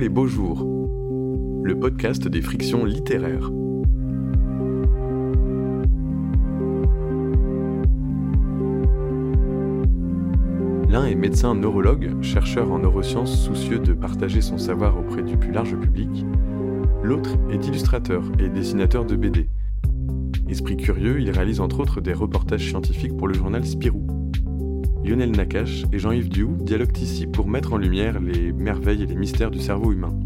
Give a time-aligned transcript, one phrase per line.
[0.00, 0.66] Les beaux jours,
[1.62, 3.50] le podcast des frictions littéraires.
[10.90, 15.52] L'un est médecin neurologue, chercheur en neurosciences soucieux de partager son savoir auprès du plus
[15.52, 16.26] large public.
[17.02, 19.48] L'autre est illustrateur et dessinateur de BD.
[20.50, 24.03] Esprit curieux, il réalise entre autres des reportages scientifiques pour le journal Spirou.
[25.04, 29.16] Lionel Nakache et Jean-Yves Diou dialoguent ici pour mettre en lumière les merveilles et les
[29.16, 30.18] mystères du cerveau humain.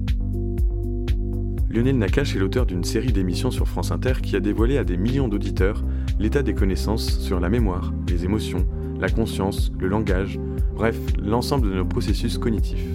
[1.69, 4.97] Lionel Nakache est l'auteur d'une série d'émissions sur France Inter qui a dévoilé à des
[4.97, 5.85] millions d'auditeurs
[6.21, 8.65] l'état des connaissances sur la mémoire, les émotions,
[9.01, 10.39] la conscience, le langage,
[10.77, 12.87] bref, l'ensemble de nos processus cognitifs.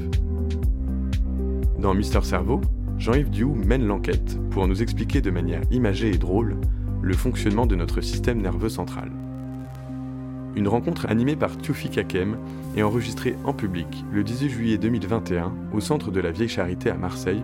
[1.79, 2.61] Dans Mister Cerveau,
[2.97, 6.55] Jean-Yves Diou mène l'enquête pour nous expliquer de manière imagée et drôle
[7.01, 9.11] le fonctionnement de notre système nerveux central.
[10.55, 12.37] Une rencontre animée par Tioufik Hakem
[12.75, 16.95] et enregistrée en public le 18 juillet 2021 au centre de la Vieille Charité à
[16.95, 17.41] Marseille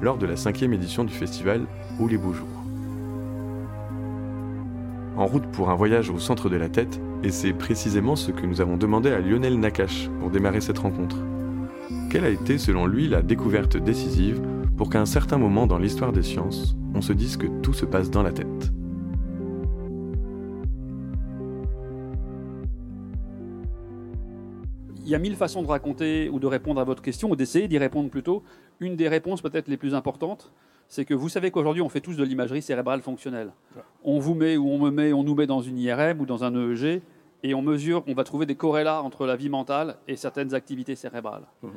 [0.00, 1.62] lors de la cinquième édition du festival
[1.98, 2.46] Où les beaux jours.
[5.16, 8.46] En route pour un voyage au centre de la tête, et c'est précisément ce que
[8.46, 11.16] nous avons demandé à Lionel Nakache pour démarrer cette rencontre.
[12.10, 14.40] Quelle a été selon lui la découverte décisive
[14.76, 17.84] pour qu'à un certain moment dans l'histoire des sciences, on se dise que tout se
[17.84, 18.53] passe dans la tête?
[25.14, 27.78] Y a mille façons de raconter ou de répondre à votre question, ou d'essayer d'y
[27.78, 28.42] répondre plutôt.
[28.80, 30.52] Une des réponses peut-être les plus importantes,
[30.88, 33.52] c'est que vous savez qu'aujourd'hui, on fait tous de l'imagerie cérébrale fonctionnelle.
[34.02, 36.44] On vous met ou on me met, on nous met dans une IRM ou dans
[36.44, 37.02] un EEG,
[37.42, 40.96] et on mesure, on va trouver des corrélats entre la vie mentale et certaines activités
[40.96, 41.46] cérébrales.
[41.62, 41.68] Mmh.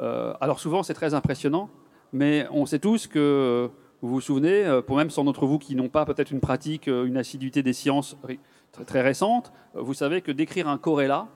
[0.00, 1.70] Euh, alors souvent, c'est très impressionnant,
[2.12, 3.70] mais on sait tous que,
[4.02, 6.88] vous vous souvenez, euh, pour même sans d'entre vous qui n'ont pas peut-être une pratique,
[6.88, 8.18] euh, une assiduité des sciences
[8.72, 11.28] très, très récente, vous savez que d'écrire un corrélat,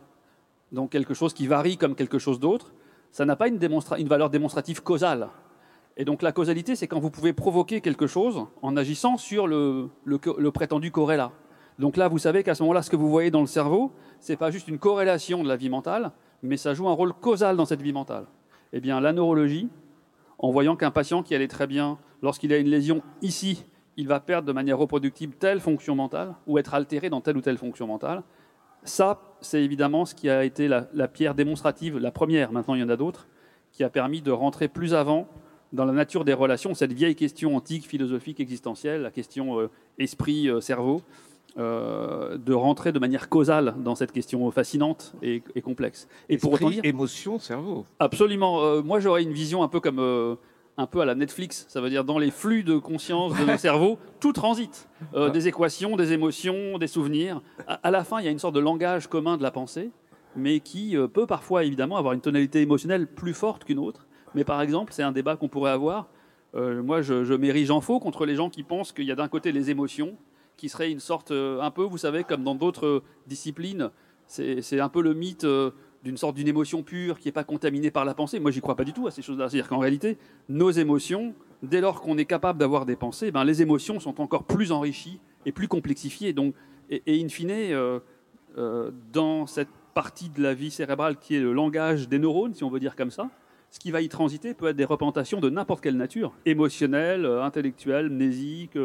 [0.72, 2.72] donc quelque chose qui varie comme quelque chose d'autre,
[3.10, 5.28] ça n'a pas une, valeur démonstrative causale.
[5.96, 9.88] Et donc la causalité, c'est quand vous pouvez provoquer quelque chose en agissant sur le,
[10.52, 11.32] prétendu corrélat.
[11.78, 14.32] Donc là, vous savez qu'à ce moment-là, ce que vous voyez dans le cerveau, ce
[14.32, 16.12] n'est pas juste une corrélation de la vie mentale,
[16.42, 18.26] mais ça joue un rôle causal dans cette vie mentale.
[18.72, 19.68] Eh bien, la neurologie,
[20.38, 23.64] en voyant qu'un patient qui allait très bien, lorsqu'il a une lésion ici,
[23.96, 27.40] il va perdre de manière reproductible telle fonction mentale, ou être altéré dans telle ou
[27.40, 28.22] telle fonction mentale,
[28.84, 32.84] ça, c'est évidemment ce qui a été la, pierre démonstrative, la première, maintenant il y
[32.84, 33.26] en a d'autres,
[33.72, 35.28] qui a permis de rentrer plus avant
[35.72, 41.02] dans la nature des relations, cette vieille question antique, philosophique, existentielle, la question euh, esprit-cerveau,
[41.58, 46.08] euh, euh, de rentrer de manière causale dans cette question fascinante et, complexe.
[46.28, 47.84] Et pour autant émotion, cerveau.
[47.98, 48.82] Absolument.
[48.82, 50.38] moi, j'aurais une vision un peu comme
[50.78, 51.66] un peu à la Netflix.
[51.68, 54.88] Ça veut dire dans les flux de conscience de nos cerveaux, tout transite.
[55.12, 57.42] Euh, des équations, des émotions, des souvenirs.
[57.66, 59.90] À, la fin, il y a une sorte de langage commun de la pensée,
[60.36, 64.06] mais qui euh, peut parfois évidemment avoir une tonalité émotionnelle plus forte qu'une autre.
[64.34, 66.08] Mais par exemple, c'est un débat qu'on pourrait avoir.
[66.54, 69.16] Euh, moi, je, je m'érige en faux contre les gens qui pensent qu'il y a
[69.16, 70.16] d'un côté les émotions,
[70.56, 73.90] qui seraient une sorte, un peu, vous savez, comme dans d'autres disciplines,
[74.26, 75.46] c'est un peu le mythe
[76.04, 78.38] d'une sorte d'une émotion pure qui n'est pas contaminée par la pensée.
[78.38, 79.48] Moi, j'y crois pas du tout à ces choses-là.
[79.48, 80.16] C'est-à-dire qu'en réalité,
[80.48, 84.44] nos émotions, dès lors qu'on est capable d'avoir des pensées, ben, les émotions sont encore
[84.44, 86.32] plus enrichies et plus complexifiées.
[86.32, 86.54] Donc,
[86.90, 88.00] et, in fine, euh,
[88.56, 92.62] euh, dans cette partie de la vie cérébrale qui est le langage des neurones, si
[92.62, 93.28] on veut dire comme ça,
[93.70, 97.42] ce qui va y transiter peut être des représentations de n'importe quelle nature, émotionnelle, euh,
[97.42, 98.78] intellectuelle, mnésique,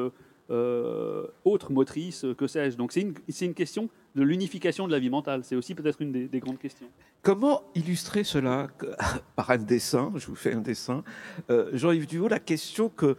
[1.45, 2.77] autre motrice, que sais-je.
[2.77, 5.41] Donc c'est une, une question de l'unification de la vie mentale.
[5.43, 6.87] C'est aussi peut-être une des, grandes questions.
[7.21, 8.67] Comment illustrer cela?
[9.35, 11.03] Par un dessin Je vous fais un dessin.
[11.49, 13.17] Euh, Jean-Yves Duhaut, la question que,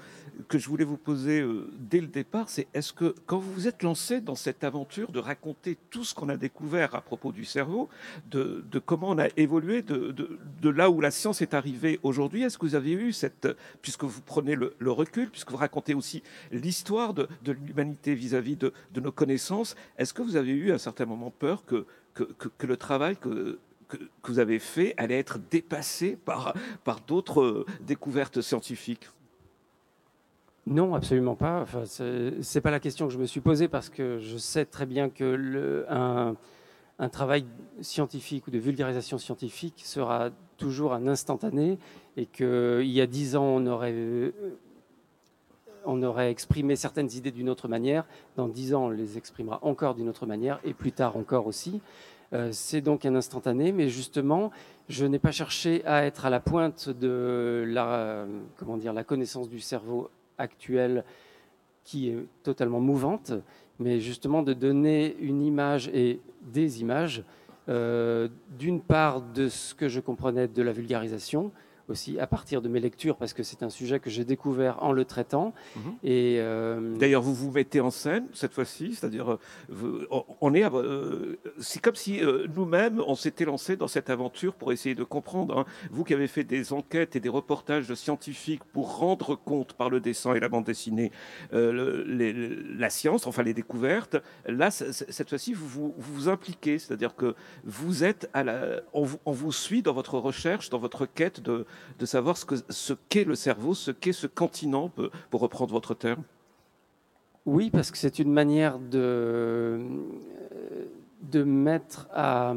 [0.48, 3.68] que je voulais vous poser euh, dès le départ, c'est est-ce que quand vous vous
[3.68, 7.44] êtes lancé dans cette aventure de raconter tout ce qu'on a découvert à propos du
[7.44, 7.88] cerveau,
[8.30, 12.66] de, comment on a évolué, de, là où la science est arrivée aujourd'hui, est-ce que
[12.66, 13.48] vous avez eu cette,
[13.82, 19.12] puisque vous prenez le, recul, puisque vous racontez aussi l'histoire de, l'humanité vis-à-vis de, nos
[19.12, 23.58] connaissances, est-ce que vous avez eu un certain moment peur que, que, le travail que,
[23.88, 26.54] que, vous avez fait allait être dépassé par,
[26.84, 29.08] par d'autres euh, découvertes scientifiques?
[30.66, 31.60] Non, absolument pas.
[31.60, 34.86] Enfin, c'est pas la question que je me suis posée parce que je sais très
[34.86, 36.36] bien que un,
[37.10, 37.44] travail
[37.82, 41.78] scientifique ou de vulgarisation scientifique sera toujours un instantané
[42.16, 44.32] et qu'il y a dix ans, on aurait
[45.86, 48.06] on aurait exprimé certaines idées d'une autre manière.
[48.36, 51.82] Dans dix ans, on les exprimera encore d'une autre manière, et plus tard encore aussi.
[52.32, 54.50] Euh, c'est donc un instantané, mais justement,
[54.88, 58.24] je n'ai pas cherché à être à la pointe de la,
[58.56, 60.08] comment dire, la connaissance du cerveau
[60.38, 61.04] actuel
[61.84, 63.32] qui est totalement mouvante,
[63.78, 67.24] mais justement de donner une image et des images,
[67.68, 68.28] euh,
[68.58, 71.50] d'une part de ce que je comprenais de la vulgarisation,
[71.88, 74.92] aussi à partir de mes lectures, parce que c'est un sujet que j'ai découvert en
[74.92, 75.54] le traitant.
[75.76, 75.82] Mhm.
[76.02, 79.32] Et euh, D'ailleurs, vous vous mettez en scène cette fois-ci, c'est-à-dire,
[79.70, 80.06] euh,
[80.40, 84.72] on- est, euh, c'est comme si euh, nous-mêmes on s'était lancé dans cette aventure pour
[84.72, 85.58] essayer de comprendre.
[85.58, 85.64] hein.
[85.90, 89.90] Vous qui avez fait des enquêtes et des reportages de scientifiques pour rendre compte par
[89.90, 91.10] le dessin et la bande dessinée
[91.52, 94.16] le- les- la science, enfin les découvertes.
[94.46, 97.34] Là, cette fois-ci, vous vous, impliquez, c'est-à-dire que
[97.64, 101.66] vous êtes à la, on vous suit dans votre recherche, dans votre quête de,
[101.98, 104.90] de savoir ce que ce qu'est le cerveau, ce qu'est ce continent,
[105.30, 106.22] pour- reprendre votre terme.
[107.46, 109.80] Oui, parce que c'est une manière de,
[111.30, 112.54] de mettre à,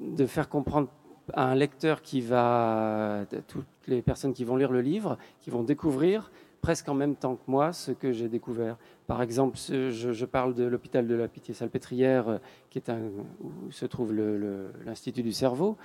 [0.00, 0.88] de faire comprendre
[1.32, 5.62] à un lecteur qui va, toutes les personnes qui vont lire le livre, qui vont
[5.62, 6.30] découvrir
[6.64, 8.78] presque en même temps que moi ce que j'ai découvert.
[9.06, 12.38] Par exemple, je, parle de l'hôpital de la Pitié-Salpêtrière, euh,
[12.70, 12.90] qui est
[13.42, 14.14] où se trouve
[14.86, 15.76] l'Institut du cerveau,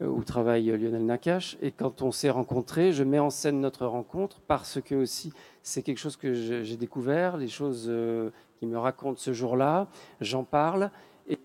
[0.00, 1.56] où travaille Lionel Nakache.
[1.60, 5.32] Et quand on s'est rencontrés, je mets en scène notre rencontre parce que aussi
[5.62, 9.88] c'est quelque chose que j'ai découvert, les choses euh, qu'il me raconte ce jour-là,
[10.20, 10.90] j'en parle.
[11.28, 11.38] Et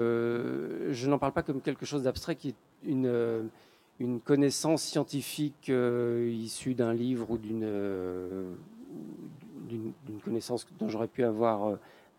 [0.00, 2.54] euh, je n'en parle pas comme quelque chose d'abstrait qui est
[2.84, 3.42] une, euh,
[4.24, 8.50] connaissance scientifique euh, issue d'un livre ou d'une euh,
[10.24, 11.76] connaissance dont j'aurais pu avoir euh,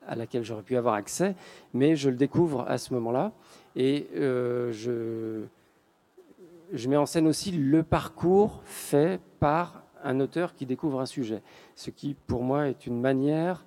[0.07, 1.35] à laquelle j'aurais pu avoir accès,
[1.73, 3.31] mais je le découvre à ce moment-là
[3.75, 5.45] et euh, je
[6.71, 11.41] je mets en scène aussi le parcours fait par un auteur qui découvre un sujet,
[11.75, 13.65] ce qui pour moi est une manière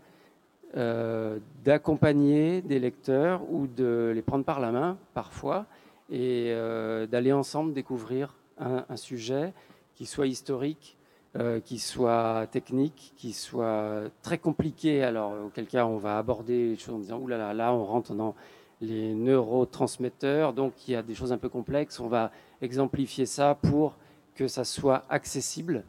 [0.76, 5.66] euh, d'accompagner des lecteurs ou de les prendre par la main parfois
[6.10, 9.52] et euh, d'aller ensemble découvrir un, sujet
[9.94, 10.96] qui soit historique,
[11.36, 15.02] euh, qui soit technique, qui soit très compliqué.
[15.02, 18.14] Alors, auquel cas, on va aborder les choses en disant, oulala, là, là, on rentre
[18.14, 18.34] dans
[18.80, 22.00] les neurotransmetteurs, donc il y a des choses un peu complexes.
[22.00, 22.30] On va
[22.64, 23.96] exemplifier ça pour
[24.34, 25.84] que ça soit accessible.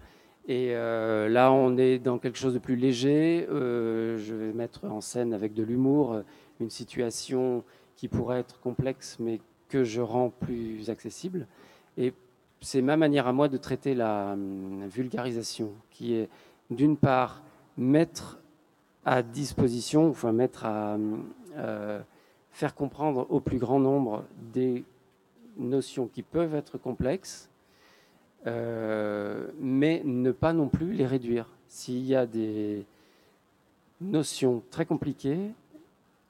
[0.48, 3.48] Et euh, là, on est dans quelque chose de plus léger.
[3.50, 6.22] Euh, je vais mettre en scène avec de l'humour euh,
[6.60, 7.64] une situation
[7.96, 9.40] qui pourrait être complexe, mais
[9.70, 11.48] que je rends plus accessible.
[11.98, 12.14] Et
[12.62, 16.30] c'est ma manière à moi de traiter la hum, vulgarisation, qui est
[16.70, 17.42] d'une part
[17.78, 18.40] mettre
[19.04, 21.24] à disposition, enfin mettre à hum,
[22.52, 24.84] faire comprendre au plus grand nombre des
[25.58, 27.50] notions qui peuvent être complexes,
[28.48, 31.50] euh, mais ne pas non plus les réduire.
[31.68, 32.86] S'il y a des
[34.02, 35.52] notions très compliquées,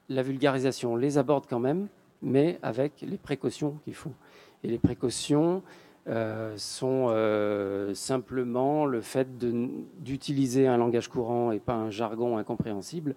[0.08, 1.88] la vulgarisation les aborde quand même,
[2.22, 4.14] mais avec les précautions qu'il faut.
[4.64, 5.62] Et les précautions
[6.08, 13.14] euh, sont euh, simplement le fait d'utiliser un langage courant et pas un jargon incompréhensible,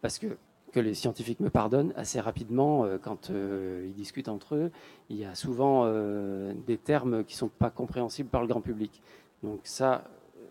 [0.00, 0.36] parce que
[0.72, 4.70] que les scientifiques me pardonnent assez rapidement euh, quand euh, ils discutent entre eux.
[5.10, 9.02] Il y a souvent euh, des termes qui sont pas compréhensibles par le grand public.
[9.42, 10.04] Donc ça,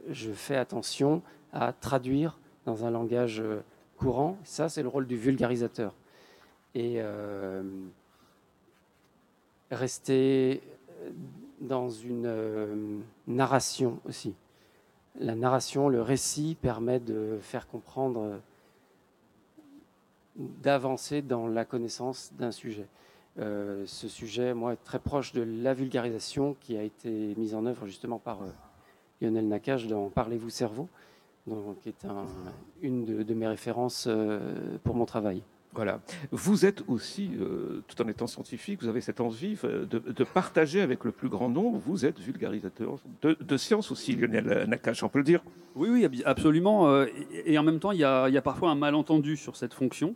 [0.09, 1.21] je fais attention
[1.51, 3.43] à traduire dans un langage
[3.97, 4.37] courant.
[4.43, 5.93] Ça, c'est le rôle du vulgarisateur.
[6.75, 7.01] Et
[9.69, 10.61] rester
[11.59, 14.33] dans une narration aussi.
[15.19, 18.39] La narration, le récit permet de faire comprendre,
[20.35, 22.87] d'avancer dans la connaissance d'un sujet.
[23.39, 27.65] Euh, ce sujet, moi, est très proche de la vulgarisation qui a été mise en
[27.65, 28.47] œuvre justement par euh,
[29.21, 30.89] Lionel Nakache dans Parlez-vous cerveau,
[31.47, 32.25] donc, qui est un-
[32.81, 35.41] une de, de mes références euh, pour mon travail.
[35.73, 36.01] Voilà.
[36.31, 40.81] Vous êtes aussi, euh, tout en étant scientifique, vous avez cette envie euh, de, partager
[40.81, 41.79] avec le plus grand nombre.
[41.85, 45.41] Vous êtes vulgarisateur de, de science aussi, Lionel Nakache, on peut le dire.
[45.75, 46.89] Oui, oui, ab- absolument.
[46.89, 47.05] euh,
[47.45, 50.15] Et, en même temps, il y, a, parfois un malentendu sur cette fonction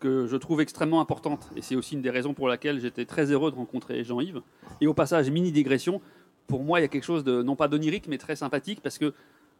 [0.00, 1.50] que je trouve extrêmement importante.
[1.56, 4.40] Et c'est aussi une des raisons pour laquelle j'étais très heureux de rencontrer Jean-Yves.
[4.80, 6.00] Et au passage, mini digression,
[6.46, 8.96] pour moi, il y a quelque chose de, non pas d'onirique, mais très sympathique parce
[8.98, 9.12] que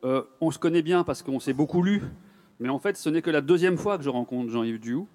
[0.04, 2.02] euh, on se connaît bien, parce qu'on s'est beaucoup lu.
[2.64, 5.06] Mais en fait, ce n'est que la deuxième fois que je rencontre Jean-Yves Duhoux.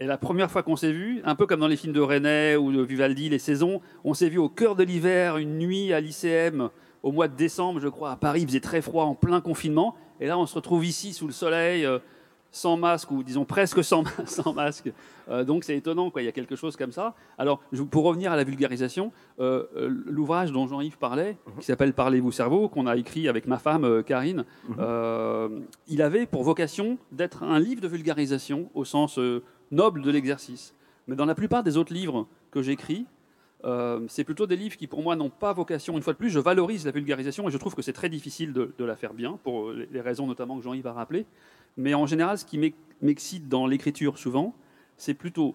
[0.00, 2.56] Et la première fois qu'on s'est vu, un peu comme dans les films de René
[2.56, 6.00] ou de Vivaldi, les saisons, on s'est vu au cœur de l'hiver, une nuit à
[6.00, 6.68] l'ICM,
[7.04, 9.94] au mois de décembre, je crois, à Paris, il faisait très froid, en plein confinement.
[10.18, 12.00] Et là, on se retrouve ici, sous le soleil, euh,
[12.52, 14.92] sans masque, ou disons presque sans, sans masque.
[15.28, 16.22] Euh, donc c'est étonnant, quoi.
[16.22, 17.14] il y a quelque chose comme ça.
[17.38, 22.32] Alors, pour revenir à la vulgarisation, euh, euh, l'ouvrage dont Jean-Yves parlait, qui s'appelle Parlez-vous
[22.32, 24.44] cerveau, qu'on a écrit avec ma femme, Karine,
[24.78, 29.18] euh, il avait pour vocation d'être un livre de vulgarisation au sens
[29.70, 30.74] noble de l'exercice.
[31.06, 33.06] Mais dans la plupart des autres livres que j'écris,
[33.64, 35.96] euh, c'est plutôt des livres qui, pour moi, n'ont pas vocation.
[35.96, 38.52] Une fois de plus, je valorise la vulgarisation et je trouve que c'est très difficile
[38.52, 41.26] de, de la faire bien, pour les raisons notamment que Jean-Yves a rappelées.
[41.76, 44.54] Mais en général, ce qui m'ex- m'excite dans l'écriture souvent,
[44.96, 45.54] c'est plutôt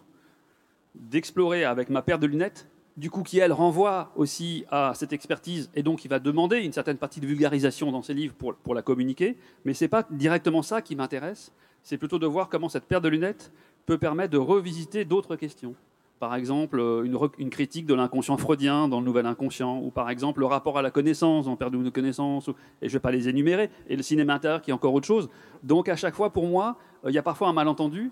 [0.95, 2.67] d'explorer avec ma paire de lunettes
[2.97, 6.71] du coup, qui elle renvoie aussi à cette expertise, et donc il va demander une
[6.71, 10.07] certaine partie de vulgarisation dans ses livres pour, pour la communiquer, mais ce n'est pas
[10.09, 11.51] directement ça qui m'intéresse,
[11.83, 13.51] c'est plutôt de voir comment cette paire de lunettes
[13.85, 15.75] peut permettre de revisiter d'autres questions.
[16.19, 17.03] Par exemple, euh,
[17.37, 20.81] une, critique de l'inconscient freudien dans le nouvel inconscient, ou par exemple le rapport à
[20.81, 22.49] la connaissance dans Perdu de connaissance,
[22.81, 25.07] et je ne vais pas les énumérer, et le cinéma intérieur qui est encore autre
[25.07, 25.29] chose.
[25.63, 28.11] Donc à chaque fois, pour moi, euh, il y a parfois un malentendu.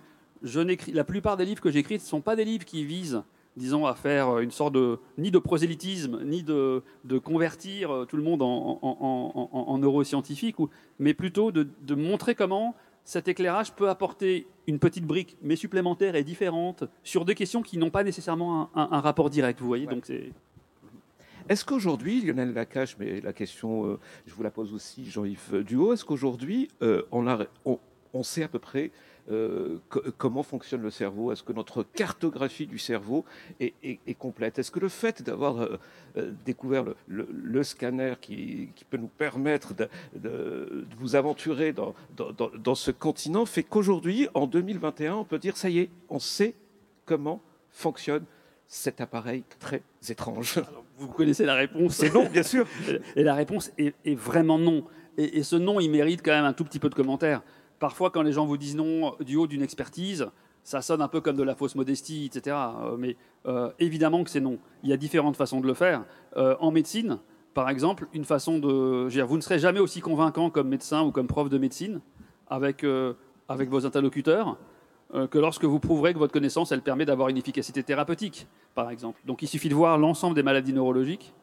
[0.94, 3.24] La plupart des livres que j'écris ne sont pas des livres qui visent
[3.56, 6.82] disons, à faire une sorte de, ni de prosélytisme, ni de,
[7.24, 10.56] convertir tout le monde en, en, en, neuroscientifique,
[10.98, 16.24] mais plutôt de, montrer comment cet éclairage peut apporter une petite brique, mais supplémentaire et
[16.24, 19.60] différente, sur deux questions qui n'ont pas nécessairement un, rapport direct.
[19.60, 20.32] Vous voyez, donc c'est.
[21.50, 25.92] Est-ce qu'aujourd'hui, Lionel Lacache, mais la question, euh, je vous la pose aussi, Jean-Yves Duhaut,
[25.92, 27.28] est-ce qu'aujourd'hui, euh, on,
[27.66, 27.80] on,
[28.14, 28.92] on, sait à peu près
[29.32, 29.78] euh,
[30.18, 31.32] comment fonctionne le cerveau?
[31.32, 33.24] Est-ce que notre cartographie du cerveau
[33.60, 34.60] est, complète?
[34.60, 35.80] Est-ce que le fait d'avoir euh,
[36.18, 43.46] euh, découvert le, scanner qui, peut nous permettre de, vous aventurer dans, dans, ce continent
[43.46, 46.54] fait qu'aujourd'hui, en 2021, on peut dire ça y est, on sait
[47.06, 48.26] comment fonctionne
[48.68, 50.62] cet appareil très étrange.
[50.98, 51.96] Vous connaissez la réponse?
[51.96, 52.68] C'est non, bien sûr.
[53.16, 54.84] Et la réponse est, vraiment non.
[55.18, 57.42] Et, et, ce non, il mérite quand même un tout petit peu de commentaire
[57.84, 60.28] parfois, quand les gens vous disent non du haut d'une expertise,
[60.64, 62.56] ça sonne un peu comme de la fausse modestie, etc.
[62.56, 64.58] Euh, mais euh, évidemment que c'est non.
[64.84, 66.06] Il y a différentes façons de le faire.
[66.38, 67.18] Euh, en médecine,
[67.54, 69.10] par exemple, une façon de.
[69.10, 72.00] Dire, vous ne serez jamais aussi convaincant comme médecin ou comme prof de médecine
[72.48, 72.86] avec,
[73.50, 74.58] avec vos interlocuteurs
[75.30, 79.20] que lorsque vous prouverez que votre connaissance, elle permet d'avoir une efficacité thérapeutique, par exemple.
[79.26, 81.34] Donc il suffit de voir l'ensemble des maladies neurologiques.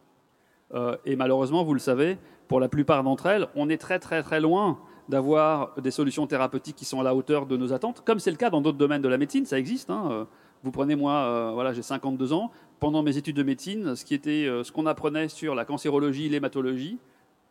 [1.04, 2.16] et malheureusement, vous le savez,
[2.48, 4.78] pour la plupart d'entre elles, on est très très très loin
[5.10, 8.36] d'avoir des solutions thérapeutiques qui sont à la hauteur de nos attentes, comme c'est le
[8.36, 9.90] cas dans d'autres domaines de la médecine, ça existe.
[9.90, 10.08] Hein.
[10.10, 10.24] Euh,
[10.62, 12.50] vous prenez moi, euh, voilà, j'ai 52 ans.
[12.78, 16.28] Pendant mes études de médecine, ce qui était, euh, ce qu'on apprenait sur la cancérologie,
[16.28, 16.98] l'hématologie,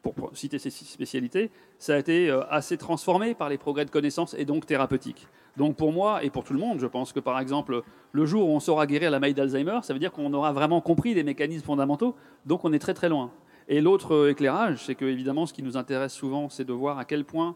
[0.01, 4.45] pour citer ces spécialités, ça a été assez transformé par les progrès de connaissances et
[4.45, 5.27] donc thérapeutiques.
[5.57, 8.47] Donc pour moi et pour tout le monde, je pense que par exemple, le jour
[8.47, 11.23] où on saura guérir la maille d'Alzheimer, ça veut dire qu'on aura vraiment compris les
[11.23, 13.29] mécanismes fondamentaux, donc on est très très loin.
[13.71, 17.05] Et l'autre éclairage, c'est que évidemment, ce qui nous intéresse souvent, c'est de voir à
[17.05, 17.55] quel point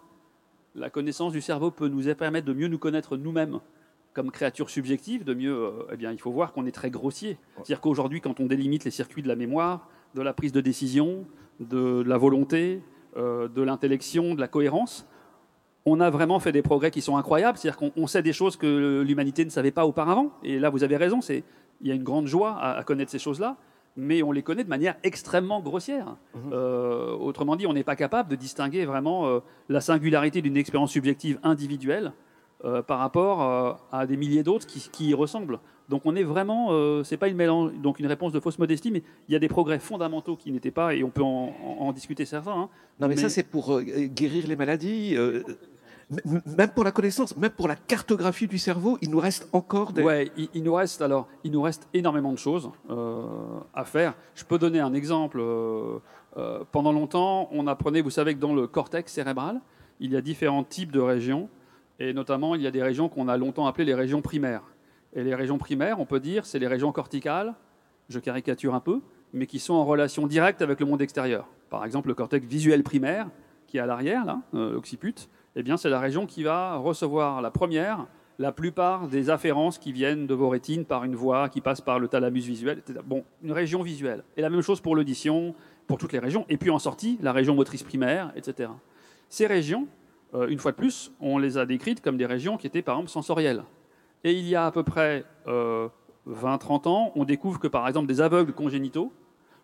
[0.75, 3.59] la connaissance du cerveau peut nous permettre de mieux nous connaître nous-mêmes
[4.13, 7.39] comme créatures subjectives, de mieux, euh, eh bien, il faut voir qu'on est très grossier.
[7.55, 11.25] C'est-à-dire qu'aujourd'hui, quand on délimite les circuits de la mémoire, de la prise de décision,
[11.59, 12.83] de, la volonté,
[13.17, 15.07] euh, de l'intellection, de la cohérence,
[15.87, 17.57] on a vraiment fait des progrès qui sont incroyables.
[17.57, 20.31] C'est-à-dire qu'on sait des choses que l'humanité ne savait pas auparavant.
[20.43, 23.57] Et là, vous avez raison, il y a une grande joie à connaître ces choses-là
[23.95, 26.15] mais on les connaît de manière extrêmement grossière.
[26.33, 26.51] Mhm.
[26.51, 30.91] Euh, autrement dit, on n'est pas capable de distinguer vraiment euh, la singularité d'une expérience
[30.91, 32.13] subjective individuelle
[32.65, 35.59] euh, par rapport à des milliers d'autres qui, y ressemblent.
[35.89, 36.71] Donc on est vraiment,
[37.03, 39.49] c'est pas une mélange, donc une réponse de fausse modestie, mais il y a des
[39.49, 42.53] progrès fondamentaux qui n'étaient pas, et on peut en, discuter certains.
[42.53, 42.69] Hein.
[43.01, 45.17] non, mais, ça c'est pour guérir les maladies
[46.57, 50.03] même pour la connaissance, même pour la cartographie du cerveau, il nous reste encore des...
[50.03, 53.25] Ouais, il, nous reste alors, il nous reste énormément de choses euh,
[53.73, 54.13] à faire.
[54.35, 55.39] Je peux donner un exemple.
[55.39, 55.99] Euh,
[56.37, 59.61] euh, pendant longtemps, on apprenait, vous savez que dans le cortex cérébral,
[59.99, 61.49] il y a différents types de régions,
[61.99, 64.63] et notamment il y a des régions qu'on a longtemps appelées les régions primaires.
[65.13, 67.53] Et les régions primaires, on peut dire, c'est les régions corticales,
[68.09, 71.47] je caricature un peu, mais qui sont en relation directe avec le monde extérieur.
[71.69, 73.29] Par exemple, le cortex visuel primaire,
[73.67, 77.51] qui est à l'arrière, là, l'occiput, eh bien, c'est la région qui va recevoir la
[77.51, 78.07] première
[78.39, 81.99] la plupart des afférences qui viennent de vos rétines par une voie qui passe par
[81.99, 82.99] le thalamus visuel, etc.
[83.05, 84.23] Bon, une région visuelle.
[84.37, 85.53] Et la même chose pour l'audition,
[85.87, 86.45] pour toutes les régions.
[86.49, 88.69] Et puis en sortie, la région motrice primaire, etc.
[89.29, 89.87] Ces régions,
[90.33, 92.95] euh, une fois de plus, on les a décrites comme des régions qui étaient par
[92.95, 93.63] exemple sensorielles.
[94.23, 98.07] Et il y a à peu près 20-30 euh, ans, on découvre que par exemple
[98.07, 99.11] des aveugles congénitaux,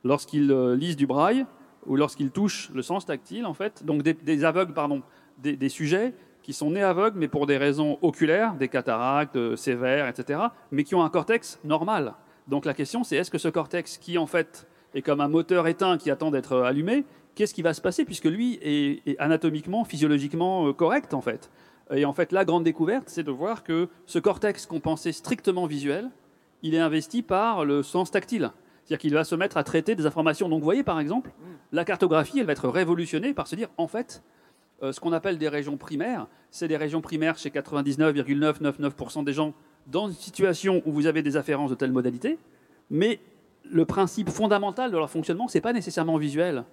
[0.03, 1.45] lorsqu'ils euh, lisent du braille
[1.85, 5.01] ou lorsqu'ils touchent le sens tactile, en fait, donc des, des aveugles, pardon,
[5.41, 10.07] des, sujets qui sont nés aveugles, mais pour des raisons oculaires, des cataractes euh, sévères,
[10.07, 10.39] etc.,
[10.71, 12.13] mais qui ont un cortex normal.
[12.47, 15.67] Donc la question, c'est est-ce que ce cortex, qui en fait est comme un moteur
[15.67, 17.05] éteint qui attend d'être euh, allumé,
[17.35, 21.49] qu'est-ce qui va se passer puisque lui est, anatomiquement, physiologiquement euh, correct en fait?
[21.91, 25.65] Et en fait, la grande découverte, c'est de voir que ce cortex qu'on pensait strictement
[25.65, 26.09] visuel,
[26.61, 28.51] il est investi par le sens tactile.
[28.83, 30.49] C'est-à-dire qu'il va se mettre à traiter des informations.
[30.49, 31.31] Donc vous voyez par exemple,
[31.71, 34.23] la cartographie, elle va être révolutionnée par se dire, en fait,
[34.81, 36.27] euh, ce qu'on appelle des régions primaires.
[36.51, 39.53] C'est des régions primaires chez 99,999% des gens
[39.87, 42.37] dans une situation où vous avez des afférences de telle modalité,
[42.89, 43.19] mais
[43.69, 46.63] le principe fondamental de leur fonctionnement, ce n'est pas nécessairement visuel.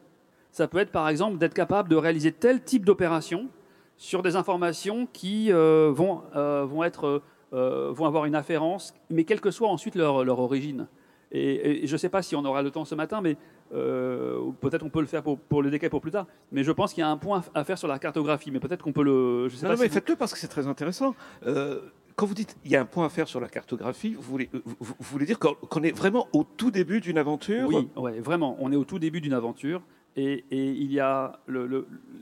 [0.50, 3.48] Ça peut être par exemple d'être capable de réaliser tel type d'opération
[3.96, 9.40] sur des informations qui euh, vont, euh, vont, être, vont avoir une afférence, mais quelle
[9.40, 10.86] que soit ensuite leur, leur origine.
[11.32, 13.36] Et, je ne sais pas si on aura le temps ce matin, mais
[13.74, 16.26] euh, peut-être on peut le faire pour, le décaler pour plus tard.
[16.52, 18.50] Mais je pense qu'il y a un point à faire sur la cartographie.
[18.50, 19.48] Mais peut-être qu'on peut le.
[19.48, 21.14] Je sais non, mais faites-le parce que c'est très intéressant.
[21.46, 21.80] Euh,
[22.14, 24.48] quand vous dites il y a un point à faire sur la cartographie, vous voulez,
[24.64, 27.68] vous, voulez dire qu'on est vraiment au tout début d'une aventure?
[27.68, 28.56] Oui, ouais, vraiment.
[28.60, 29.82] On est au tout début d'une aventure.
[30.18, 31.40] Et, il y a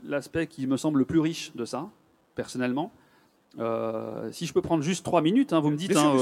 [0.03, 1.89] l'aspect qui me semble le plus riche de ça,
[2.35, 2.91] personnellement.
[3.57, 6.13] Euh, si je peux prendre juste trois minutes, hein, vous me dites, hein,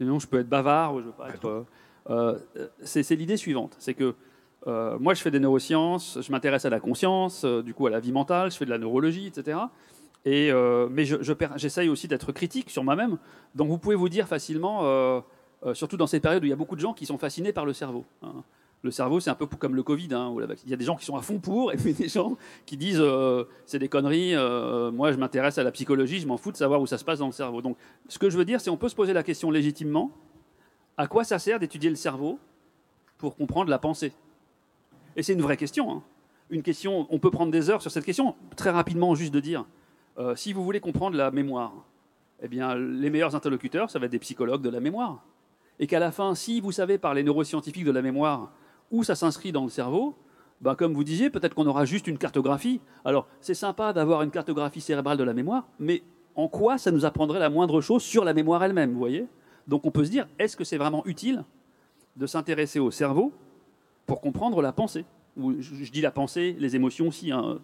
[0.00, 1.64] je peux être bavard, ou je veux pas être.
[2.10, 2.38] Euh,
[2.82, 4.14] c'est l'idée suivante, c'est que
[4.66, 7.90] euh, moi je fais des neurosciences, je m'intéresse à la conscience, euh, du coup à
[7.90, 9.58] la vie mentale, je fais de la neurologie, etc.
[10.24, 10.52] Et,
[10.90, 11.04] mais
[11.56, 13.16] j'essaye je, aussi d'être critique sur moi-même.
[13.54, 15.22] Donc vous pouvez vous dire facilement,
[15.72, 17.64] surtout dans ces périodes où il y a beaucoup de gens qui sont fascinés par
[17.64, 18.04] le cerveau.
[18.22, 18.44] Hein.
[18.82, 20.08] Le cerveau, c'est un peu comme le Covid.
[20.12, 20.34] Hein,
[20.64, 22.36] il y a des gens qui sont à fond pour, et puis des gens
[22.66, 23.02] qui disent
[23.64, 24.34] c'est des conneries.
[24.92, 27.20] moi, je m'intéresse à la psychologie, je m'en fous de savoir où ça se passe
[27.20, 27.62] dans le cerveau.
[27.62, 30.10] Donc, ce que je veux dire, c'est on peut se poser la question légitimement
[30.98, 32.38] à quoi ça sert d'étudier le cerveau
[33.16, 34.12] pour comprendre la pensée?
[35.18, 35.90] Et c'est une vraie question.
[35.90, 36.02] Hein.
[36.48, 38.36] Une question, on peut prendre des heures sur cette question.
[38.56, 39.66] Très rapidement, juste de dire,
[40.16, 41.72] euh, si vous voulez comprendre la mémoire,
[42.40, 45.24] eh bien, les meilleurs interlocuteurs, ça va être des psychologues de la mémoire.
[45.80, 48.52] Et qu'à la fin, si vous savez par les neuroscientifiques de la mémoire
[48.92, 50.14] où ça s'inscrit dans le cerveau,
[50.60, 52.80] ben, comme vous disiez, peut-être qu'on aura juste une cartographie.
[53.04, 56.04] Alors, c'est sympa d'avoir une cartographie cérébrale de la mémoire, mais
[56.36, 59.26] en quoi ça nous apprendrait la moindre chose sur la mémoire elle-même, vous voyez?
[59.66, 61.44] Donc on peut se dire, est-ce que c'est vraiment utile
[62.16, 63.32] de s'intéresser au cerveau
[64.08, 65.04] pour comprendre la pensée
[65.60, 67.58] je, dis la pensée, les émotions aussi, hein,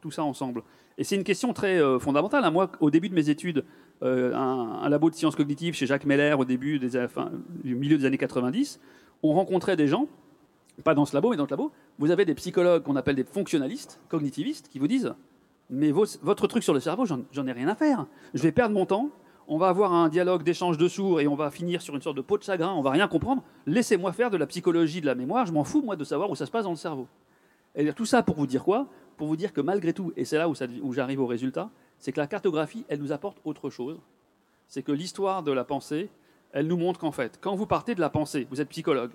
[0.00, 0.62] tout, ça ensemble.
[0.98, 2.50] Et c'est une question très euh, fondamentale.
[2.52, 3.64] Moi, au début de mes études,
[4.02, 6.98] euh, un, labo de sciences cognitives chez Jacques Meller, au début des,
[7.64, 8.80] du milieu des années 90,
[9.22, 10.06] on rencontrait des gens,
[10.84, 13.24] pas dans ce labo, mais dans le labo, vous avez des psychologues qu'on appelle des
[13.24, 15.14] fonctionnalistes, cognitivistes, qui vous disent,
[15.68, 18.06] mais votre truc sur le cerveau, j'en ai rien à faire.
[18.34, 19.10] Je vais perdre mon temps
[19.50, 22.16] on va avoir un dialogue d'échange de sourds et on va finir sur une sorte
[22.16, 23.42] de peau de chagrin, on va rien comprendre.
[23.66, 26.36] Laissez-moi faire de la psychologie de la mémoire, je m'en fous moi de savoir où
[26.36, 27.08] ça se passe dans le cerveau.
[27.74, 28.86] Et tout ça pour vous dire quoi?
[29.16, 32.12] Pour vous dire que malgré tout, et c'est là où, où j'arrive au résultat, c'est
[32.12, 33.98] que la cartographie, elle nous apporte autre chose.
[34.68, 36.10] C'est que l'histoire de la pensée,
[36.52, 39.10] elle nous montre qu'en fait, quand vous partez de la pensée, vous êtes psychologue,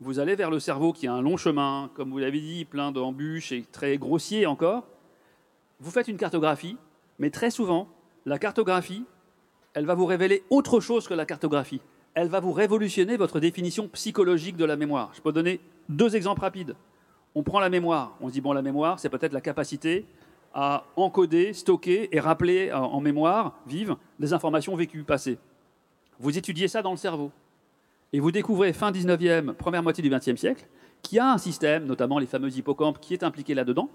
[0.00, 2.92] vous allez vers le cerveau qui a un long chemin, comme vous l'avez dit, plein
[2.92, 4.86] d'embûches et très grossier encore.
[5.80, 6.76] Vous faites une cartographie,
[7.18, 7.88] mais très souvent,
[8.26, 9.06] la cartographie,
[9.74, 11.80] elle va vous révéler autre chose que la cartographie.
[12.14, 15.10] Elle va vous révolutionner votre définition psychologique de la mémoire.
[15.14, 16.74] Je peux donner deux exemples rapides.
[17.34, 18.16] On prend la mémoire.
[18.20, 20.04] On se dit, bon, la mémoire, c'est peut-être la capacité
[20.52, 25.38] à encoder, stocker et rappeler en mémoire vive des informations vécues, passées.
[26.18, 27.30] Vous étudiez ça dans le cerveau.
[28.12, 30.66] Et vous découvrez, fin 19e, première moitié du 20e siècle,
[31.02, 33.88] qu'il y a un système, notamment les fameux hippocampes, qui est impliqué là-dedans,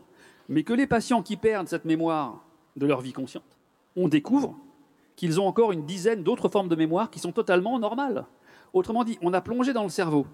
[0.47, 2.45] mais que les patients qui perdent cette mémoire
[2.77, 3.43] de leur vie consciente,
[3.97, 4.57] on découvre
[5.15, 8.25] qu'ils ont encore une dizaine d'autres formes de mémoire qui sont totalement normales.
[8.73, 10.27] Autrement dit, on a plongé dans le cerveau,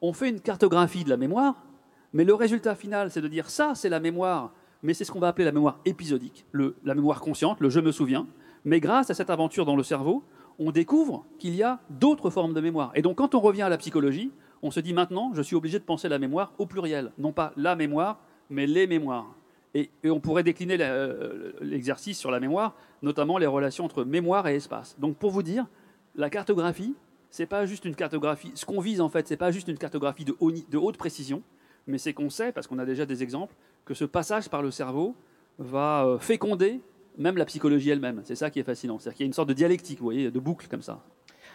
[0.00, 1.56] on fait une cartographie de la mémoire,
[2.12, 5.18] mais le résultat final, c'est de dire ça, c'est la mémoire, mais c'est ce qu'on
[5.18, 8.26] va appeler la mémoire épisodique, la mémoire consciente, le je me souviens.
[8.64, 10.24] Mais grâce à cette aventure dans le cerveau,
[10.58, 12.92] on découvre qu'il y a d'autres formes de mémoire.
[12.94, 14.30] Et donc quand on revient à la psychologie,
[14.62, 17.52] on se dit maintenant, je suis obligé de penser la mémoire au pluriel, non pas
[17.56, 19.34] la mémoire, mais les mémoires.
[19.74, 24.54] Et, on pourrait décliner euh, l'exercice sur la mémoire, notamment les relations entre mémoire et
[24.54, 24.96] espace.
[24.98, 25.66] Donc pour vous dire,
[26.14, 26.94] la cartographie,
[27.30, 28.52] c'est pas juste une cartographie.
[28.54, 31.42] Ce qu'on vise en fait, c'est pas juste une cartographie de, haute précision,
[31.88, 34.70] mais c'est qu'on sait, parce qu'on a déjà des exemples, que ce passage par le
[34.70, 35.16] cerveau
[35.58, 36.80] va euh, féconder
[37.18, 38.22] même la psychologie elle-même.
[38.24, 38.98] C'est ça qui est fascinant.
[38.98, 41.02] C'est-à-dire qu'il y a une sorte de dialectique, vous voyez, de boucle comme ça.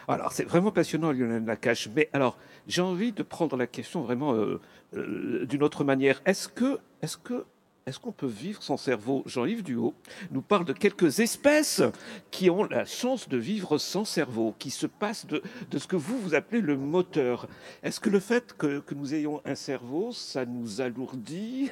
[0.08, 1.90] Alors, c'est vraiment passionnant, Lionel Nakache.
[1.96, 6.22] Mais alors, j'ai envie de prendre la question vraiment euh, d'une autre manière.
[6.26, 7.46] Est-ce que, est-ce que
[7.90, 9.24] est-ce qu'on peut vivre sans cerveau?
[9.26, 9.96] Jean-Yves Duhaut
[10.30, 11.82] nous parle de quelques espèces
[12.30, 15.42] qui ont la chance de vivre sans cerveau, qui se passent de,
[15.76, 17.48] ce que vous, vous appelez le moteur.
[17.82, 21.72] Est-ce que le fait que, nous ayons un cerveau, ça nous alourdit?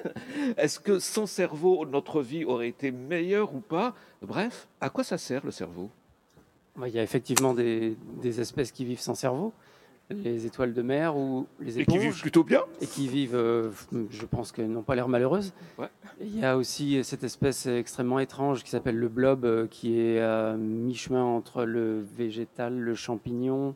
[0.57, 3.93] Est-ce que sans cerveau, notre vie aurait été meilleure ou pas?
[4.23, 5.91] Bref, à quoi ça sert le cerveau?
[6.83, 7.95] Il y a effectivement des
[8.39, 9.53] espèces qui vivent sans cerveau
[10.09, 11.95] les étoiles de mer ou les éponges.
[11.95, 12.63] Et qui vivent plutôt bien.
[12.81, 13.71] Et qui vivent, euh,
[14.09, 15.53] je pense qu'elles n'ont pas l'air malheureuses.
[16.21, 20.19] Il y a aussi cette espèce extrêmement étrange qui s'appelle le blob, euh, qui est
[20.19, 23.75] à mi-chemin entre le végétal, le champignon,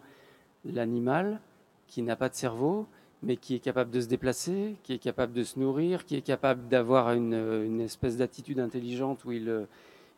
[0.65, 1.41] l'animal,
[1.88, 2.88] qui n'a pas de cerveau,
[3.24, 6.22] mais qui est capable de se déplacer, qui est capable de se nourrir, qui est
[6.22, 9.65] capable d'avoir une, une, espèce d'attitude intelligente où il euh,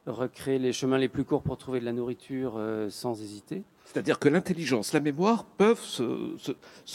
[0.05, 3.63] recrée les chemins les plus courts pour trouver de la nourriture sans hésiter.
[3.85, 6.35] C'est-à-dire que l'intelligence, la mémoire peuvent se,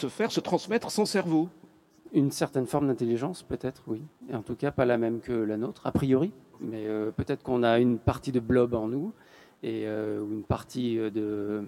[0.09, 1.49] faire, se transmettre sans cerveau.
[2.13, 4.01] Une certaine forme d'intelligence, peut-être, oui.
[4.29, 6.31] Et en tout cas, pas la même que la nôtre, a priori.
[6.59, 9.13] Mais euh, peut-être qu'on a une partie de blob en nous
[9.63, 11.63] et euh, une partie euh, de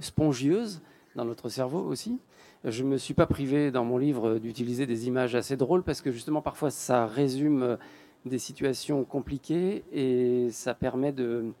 [0.00, 0.80] spongieuse
[1.16, 2.18] dans notre cerveau aussi.
[2.64, 6.00] Je ne me suis pas privé dans mon livre d'utiliser des images assez drôles parce
[6.00, 7.76] que justement parfois ça résume
[8.24, 11.52] des situations compliquées et ça permet de,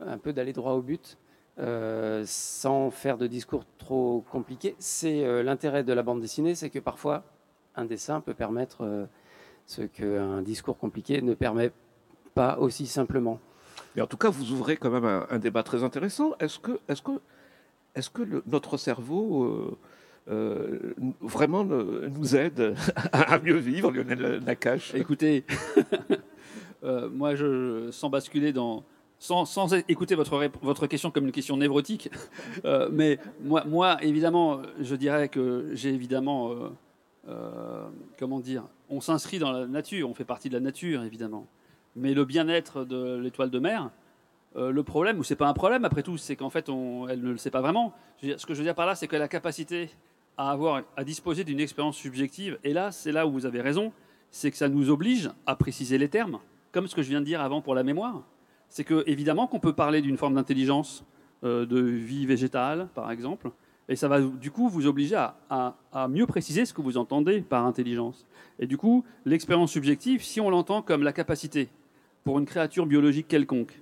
[0.00, 1.16] un peu d'aller droit au but
[1.58, 4.74] euh, sans faire de discours trop compliqués.
[4.78, 7.24] C'est euh, l'intérêt de la bande dessinée, c'est que parfois
[7.76, 9.06] un dessin peut permettre euh,
[9.66, 11.72] ce qu'un discours compliqué ne permet
[12.34, 13.38] pas aussi simplement.
[13.94, 16.32] Mais en tout cas, vous ouvrez quand même un, débat très intéressant.
[16.40, 17.20] Est-ce que, est-ce que,
[17.94, 19.78] est-ce que le, notre cerveau
[20.28, 22.74] euh, vraiment nous aide
[23.12, 24.94] à mieux vivre, Lionel Nakache?
[24.94, 25.44] Écoutez,
[26.84, 28.84] euh, moi, je, sans basculer dans.
[29.22, 32.10] Sans, écouter votre, question comme une question névrotique,
[32.64, 36.50] euh, mais moi, évidemment, je dirais que j'ai évidemment.
[38.18, 41.46] comment dire On s'inscrit dans la nature, on fait partie de la nature, évidemment.
[41.94, 43.90] Mais le bien-être de l'étoile de mer,
[44.56, 47.36] le problème, ou c'est pas un problème après tout, c'est qu'en fait, elle ne le
[47.36, 47.94] sait pas vraiment.
[48.20, 49.90] ce que je veux dire par là, c'est que la capacité
[50.36, 52.58] à disposer d'une expérience subjective.
[52.64, 53.92] Et là, c'est là où vous avez raison,
[54.30, 56.38] c'est que ça nous oblige à préciser les termes,
[56.72, 58.22] comme ce que je viens de dire avant pour la mémoire.
[58.72, 61.04] C'est que évidemment qu'on peut parler d'une forme d'intelligence,
[61.44, 63.50] euh, de vie végétale, par exemple,
[63.86, 67.66] et ça va du coup vous obliger à, mieux préciser ce que vous entendez par
[67.66, 68.26] intelligence.
[68.58, 71.68] Et du coup, l'expérience subjective, si on l'entend comme la capacité
[72.24, 73.78] pour une créature biologique quelconque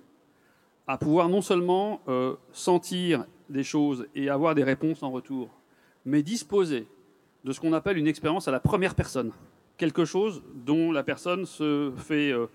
[0.88, 5.50] à pouvoir non seulement euh, sentir des choses et avoir des réponses en retour,
[6.04, 6.88] mais disposer
[7.44, 9.30] de ce qu'on appelle une expérience à la première personne.
[9.76, 12.48] Quelque chose dont la personne se fait, euh,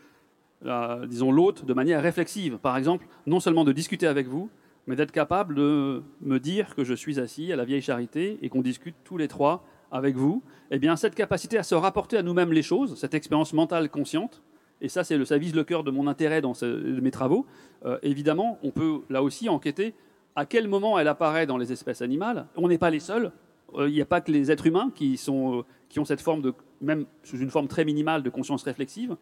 [1.08, 2.58] disons, l'hôte de manière réflexive.
[2.58, 4.50] Par exemple, non seulement de discuter avec vous,
[4.88, 8.50] mais d'être capable de me dire que je suis assis à la vieille charité et
[8.50, 10.44] qu'on discute tous les trois avec vous.
[10.72, 14.41] Eh bien, cette capacité à se rapporter à nous-mêmes les choses, cette expérience mentale consciente,
[14.82, 17.46] et ça, c'est le, ça vise le cœur de mon intérêt dans mes travaux.
[17.86, 19.94] Euh, évidemment, on peut là aussi enquêter
[20.36, 22.48] à quel moment elle apparaît dans les espèces animales.
[22.58, 23.32] On n'est pas les seuls.
[23.76, 26.22] Euh, il n'y a pas que les êtres humains qui, sont, euh, qui ont cette
[26.22, 29.15] forme de, même sous une forme très minimale de conscience réflexive.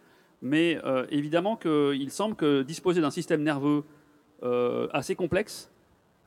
[0.44, 3.84] Mais euh, évidemment qu'il semble que disposer d'un système nerveux
[4.92, 5.72] assez complexe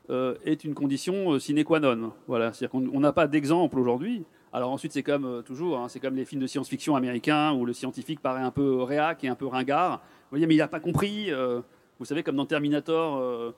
[0.09, 2.15] est une condition sine qua non.
[2.27, 4.25] Voilà, c'est-à-dire qu'on n'a pas d'exemple aujourd'hui.
[4.55, 7.75] Alors ensuite, c'est comme toujours, hein, c'est comme les films de science-fiction américains où le
[7.75, 10.03] scientifique paraît un peu réac et un peu ringard.
[10.31, 11.31] Voyez, mais il n'a pas compris.
[11.99, 13.55] vous savez, comme dans Terminator euh,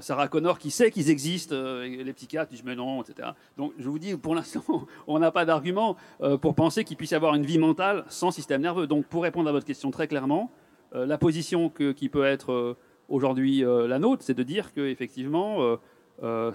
[0.00, 3.30] Sarah Connor qui sait qu'ils existent, euh, les cas disent mais non, etc.
[3.56, 4.62] Donc je vous dis, pour l'instant,
[5.06, 8.30] on n'a pas d'argument euh, pour penser qu'il puisse y avoir une vie mentale sans
[8.30, 8.86] système nerveux.
[8.86, 10.50] Donc pour répondre à votre question très clairement,
[10.94, 12.78] la position qui peut être
[13.10, 15.76] aujourd'hui la nôtre, c'est de dire qu'effectivement,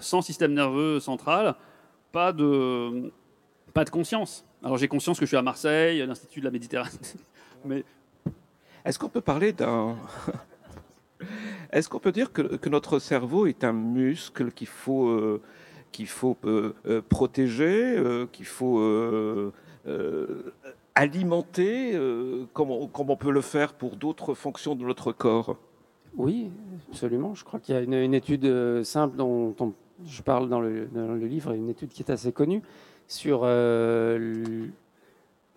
[0.00, 1.54] sans système nerveux central,
[2.10, 3.12] pas de,
[3.72, 4.44] pas de conscience.
[4.64, 6.90] Alors j'ai conscience que je suis à Marseille, à l'Institut de la Méditerranée,
[7.64, 7.84] mais...
[8.84, 9.96] Est-ce qu'on peut parler d'un
[11.72, 15.42] est-ce qu'on peut dire que, notre cerveau est un muscle qu'il faut, euh,
[15.92, 18.00] qu'il faut euh, euh, protéger,
[18.32, 18.80] qu'il faut
[20.94, 21.98] alimenter,
[22.52, 25.56] comme on, peut le faire pour d'autres fonctions de notre corps?
[26.16, 26.50] Oui,
[26.90, 27.34] absolument.
[27.34, 29.54] Je crois qu'il y a une, étude simple dont,
[30.06, 32.62] je parle dans le, livre, une étude qui est assez connue
[33.08, 33.44] sur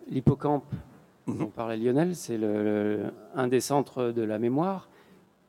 [0.08, 0.74] l'hippocampe
[1.28, 1.50] dont mhm.
[1.50, 2.16] parlait Lionel.
[2.16, 2.40] C'est
[3.34, 4.87] un des centres de la mémoire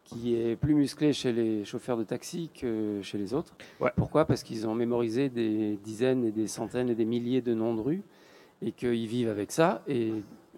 [0.10, 3.56] qui est plus musclé chez les chauffeurs de taxi que chez les autres.
[3.96, 4.26] Pourquoi?
[4.26, 7.82] Parce qu'ils ont mémorisé des dizaines et des centaines et des milliers de noms de
[7.82, 8.02] rues
[8.62, 9.84] et qu'ils vivent avec ça.
[9.88, 10.14] Et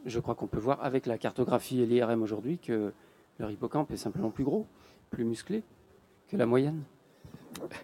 [0.06, 2.94] je crois qu'on peut voir avec la cartographie et l'IRM aujourd'hui que
[3.40, 4.68] leur hippocampe est simplement plus gros,
[5.10, 5.64] plus musclé
[6.30, 6.82] que la moyenne.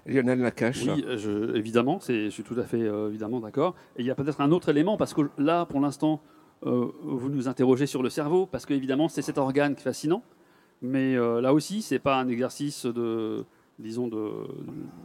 [0.05, 0.85] Lionel Nakache.
[0.87, 3.75] Oui, je, évidemment, je suis tout à fait euh, évidemment d'accord.
[3.97, 6.21] Et il y a peut-être un autre élément, parce que là, pour l'instant,
[6.65, 10.23] euh, vous nous interrogez sur le cerveau, parce qu'évidemment, c'est cet organe fascinant.
[10.81, 13.45] Mais euh, là aussi, c'est pas un exercice de,
[13.79, 14.31] disons, de,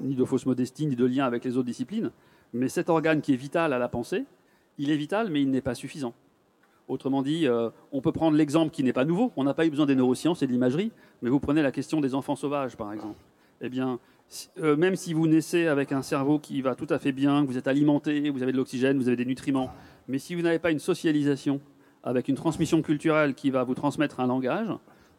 [0.00, 2.10] ni de fausse modestie, ni de lien avec les autres disciplines.
[2.52, 4.24] Mais cet organe qui est vital à la pensée,
[4.78, 6.14] il est vital, mais il n'est pas suffisant.
[6.88, 9.32] Autrement dit, euh, on peut prendre l'exemple qui n'est pas nouveau.
[9.36, 12.00] On n'a pas eu besoin des neurosciences et de l'imagerie, mais vous prenez la question
[12.00, 13.20] des enfants sauvages, par exemple.
[13.62, 13.98] Eh bien,
[14.58, 17.46] euh, même si vous naissez avec un cerveau qui va tout à fait bien, que
[17.46, 19.70] vous êtes alimenté, vous avez de l'oxygène, vous avez des nutriments,
[20.08, 21.60] mais si vous n'avez pas une socialisation
[22.02, 24.68] avec une transmission culturelle qui va vous transmettre un langage,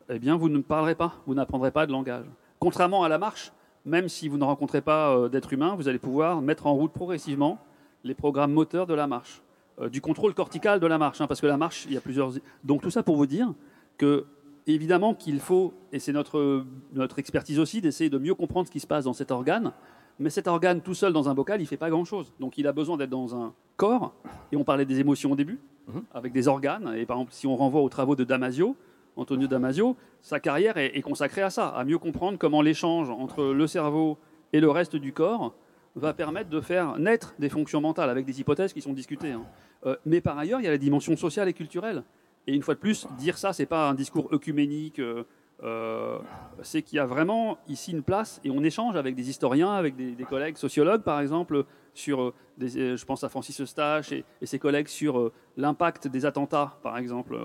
[0.09, 2.25] eh bien, vous ne parlerez pas, vous n'apprendrez pas de langage.
[2.59, 3.51] Contrairement à la marche,
[3.85, 6.91] même si vous ne rencontrez pas euh, d'être humain, vous allez pouvoir mettre en route
[6.91, 7.59] progressivement
[8.03, 9.41] les programmes moteurs de la marche,
[9.79, 12.01] euh, du contrôle cortical de la marche, hein, parce que la marche, il y a
[12.01, 12.31] plusieurs.
[12.63, 13.53] Donc tout ça pour vous dire
[13.97, 14.25] que
[14.67, 16.63] évidemment qu'il faut, et c'est notre,
[16.93, 19.73] notre expertise aussi, d'essayer de mieux comprendre ce qui se passe dans cet organe.
[20.19, 22.33] Mais cet organe tout seul dans un bocal, il ne fait pas grand-chose.
[22.39, 24.13] Donc il a besoin d'être dans un corps,
[24.51, 26.03] et on parlait des émotions au début, mhm.
[26.13, 26.93] avec des organes.
[26.95, 28.75] Et par exemple, si on renvoie aux travaux de Damasio,
[29.15, 33.67] Antonio Damasio, sa carrière est, consacrée à ça, à mieux comprendre comment l'échange entre le
[33.67, 34.17] cerveau
[34.53, 35.53] et le reste du corps
[35.95, 39.31] va permettre de faire naître des fonctions mentales avec des hypothèses qui sont discutées.
[39.31, 39.43] Hein.
[39.85, 42.03] Euh, mais par ailleurs, il y a la dimension sociale et culturelle.
[42.47, 44.99] Et une fois de plus, dire ça, c'est pas un discours œcuménique.
[44.99, 45.23] Euh,
[45.61, 46.17] euh,
[46.61, 49.95] c'est qu'il y a vraiment ici une place et on échange avec des historiens, avec
[49.95, 54.87] des, collègues sociologues, par exemple, sur, des, je pense à Francis Eustache et, ses collègues
[54.87, 57.37] sur l'impact des attentats, par exemple,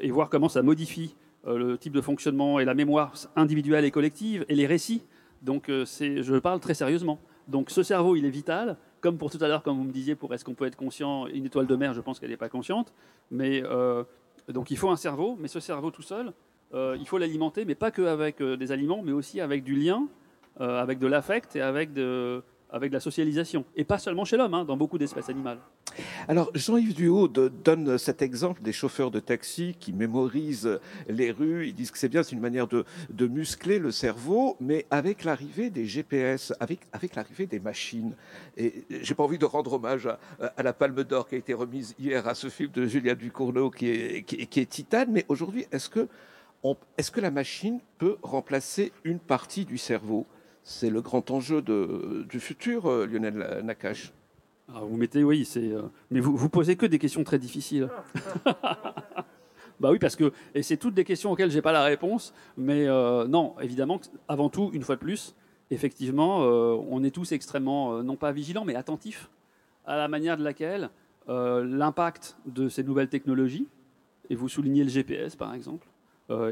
[0.00, 1.14] et voir comment ça modifie
[1.46, 5.02] le type de fonctionnement et la mémoire individuelle et collective et les récits.
[5.42, 7.18] Donc, c'est, je parle très sérieusement.
[7.46, 10.14] Donc, ce cerveau, il est vital comme pour tout à l'heure, comme vous me disiez,
[10.14, 12.48] pour est-ce qu'on peut être conscient, une étoile de mer, je pense qu'elle n'est pas
[12.48, 12.92] consciente.
[13.30, 14.04] Mais euh,
[14.48, 16.32] donc il faut un cerveau, mais ce cerveau tout seul,
[16.74, 20.06] euh, il faut l'alimenter, mais pas qu'avec euh, des aliments, mais aussi avec du lien,
[20.60, 23.64] avec de l'affect et avec de, avec la socialisation.
[23.76, 25.58] Et pas seulement chez l'homme, hein, dans beaucoup d'espèces animales.
[26.28, 30.78] Alors, Jean-Yves Duhaut donne cet exemple des chauffeurs de taxi qui mémorisent
[31.08, 31.68] les rues.
[31.68, 32.84] Ils disent que c'est bien, c'est une manière de,
[33.26, 38.14] muscler le cerveau, mais avec l'arrivée des GPS, avec, l'arrivée des machines.
[38.56, 40.08] Et j'ai pas envie de rendre hommage
[40.40, 43.70] à, la Palme d'Or qui a été remise hier à ce film de Julia Ducournau
[43.70, 46.08] qui est, qui, est titane, mais aujourd'hui, est-ce que,
[46.96, 50.26] est-ce que la machine peut remplacer une partie du cerveau?
[50.68, 54.12] C'est le grand enjeu du futur, euh, Lionel Nakache.
[54.68, 55.72] Ah, vous mettez, oui, c'est.
[55.72, 57.88] Euh, mais vous, vous posez que des questions très difficiles.
[59.80, 62.34] bah oui, parce que et c'est toutes des questions auxquelles j'ai pas la réponse.
[62.58, 65.34] Mais euh, non, évidemment, avant tout, une fois de plus,
[65.70, 69.30] effectivement, on est tous extrêmement non pas vigilants, mais attentifs
[69.86, 70.90] à la manière de laquelle
[71.28, 73.66] l'impact de ces nouvelles technologies,
[74.28, 75.86] et vous soulignez le GPS par exemple,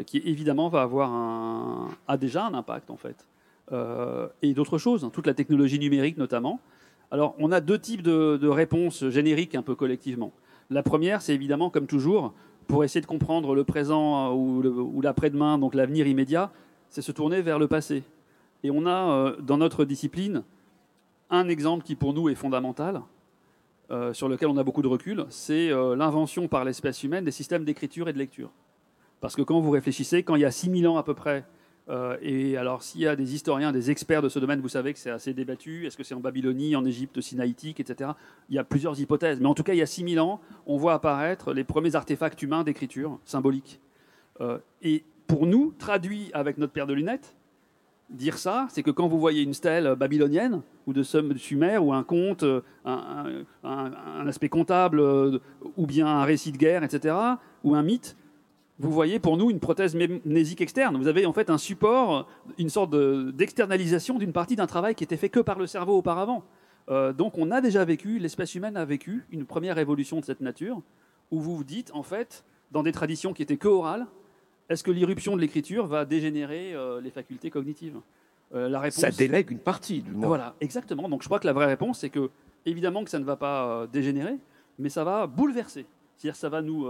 [0.06, 3.35] qui évidemment va avoir un, a déjà un impact en fait euh,
[3.72, 6.60] et d'autres choses, hein, toute la technologie numérique notamment.
[7.10, 10.32] Alors, on a deux types de, réponses génériques un peu collectivement.
[10.70, 12.34] La première, c'est évidemment, comme toujours,
[12.66, 16.50] pour essayer de comprendre le présent ou l'après-demain, donc l'avenir immédiat,
[16.90, 18.02] c'est se tourner vers le passé.
[18.64, 20.42] Et on a euh, dans notre discipline
[21.30, 23.02] un exemple qui pour nous est fondamental,
[23.90, 27.64] euh, sur lequel on a beaucoup de recul, c'est l'invention par l'espèce humaine des systèmes
[27.64, 28.50] d'écriture et de lecture.
[29.20, 31.44] Parce que quand vous réfléchissez, quand il y a 6000 ans à peu près,
[31.88, 34.92] euh, et alors, s'il y a des historiens, des experts de ce domaine, vous savez
[34.92, 35.86] que c'est assez débattu.
[35.86, 38.10] Est-ce que c'est en Babylonie, en Égypte sinaïtique, etc.
[38.48, 39.40] Il y a plusieurs hypothèses.
[39.40, 42.42] Mais en tout cas, il y a 6000 ans, on voit apparaître les premiers artefacts
[42.42, 43.80] humains d'écriture symbolique.
[44.40, 47.36] Euh, et pour nous, traduit avec notre paire de lunettes,
[48.10, 52.04] dire ça, c'est que quand vous voyez une stèle babylonienne, ou de Sumer, ou un
[52.04, 52.44] conte,
[52.84, 57.16] un, un aspect comptable, ou bien un récit de guerre, etc.,
[57.64, 58.16] ou un mythe,
[58.78, 60.96] vous voyez pour nous une prothèse mnésique externe.
[60.96, 62.94] Vous avez en fait un support, une sorte
[63.34, 66.44] d'externalisation d'une partie d'un travail qui était fait que par le cerveau auparavant.
[66.88, 70.40] Euh, donc on a déjà vécu, l'espèce humaine a vécu une première évolution de cette
[70.40, 70.82] nature,
[71.30, 74.06] où vous vous dites en fait, dans des traditions qui étaient que orales,
[74.68, 77.96] est-ce que l'irruption de l'écriture va dégénérer euh, les facultés cognitives?
[78.54, 80.26] Euh, la réponse, Ça délègue une partie du monde.
[80.26, 81.08] Voilà, exactement.
[81.08, 82.30] Donc je crois que la vraie réponse, c'est que
[82.66, 84.36] évidemment que ça ne va pas dégénérer,
[84.78, 85.86] mais ça va bouleverser.
[86.16, 86.86] C'est-à-dire ça va nous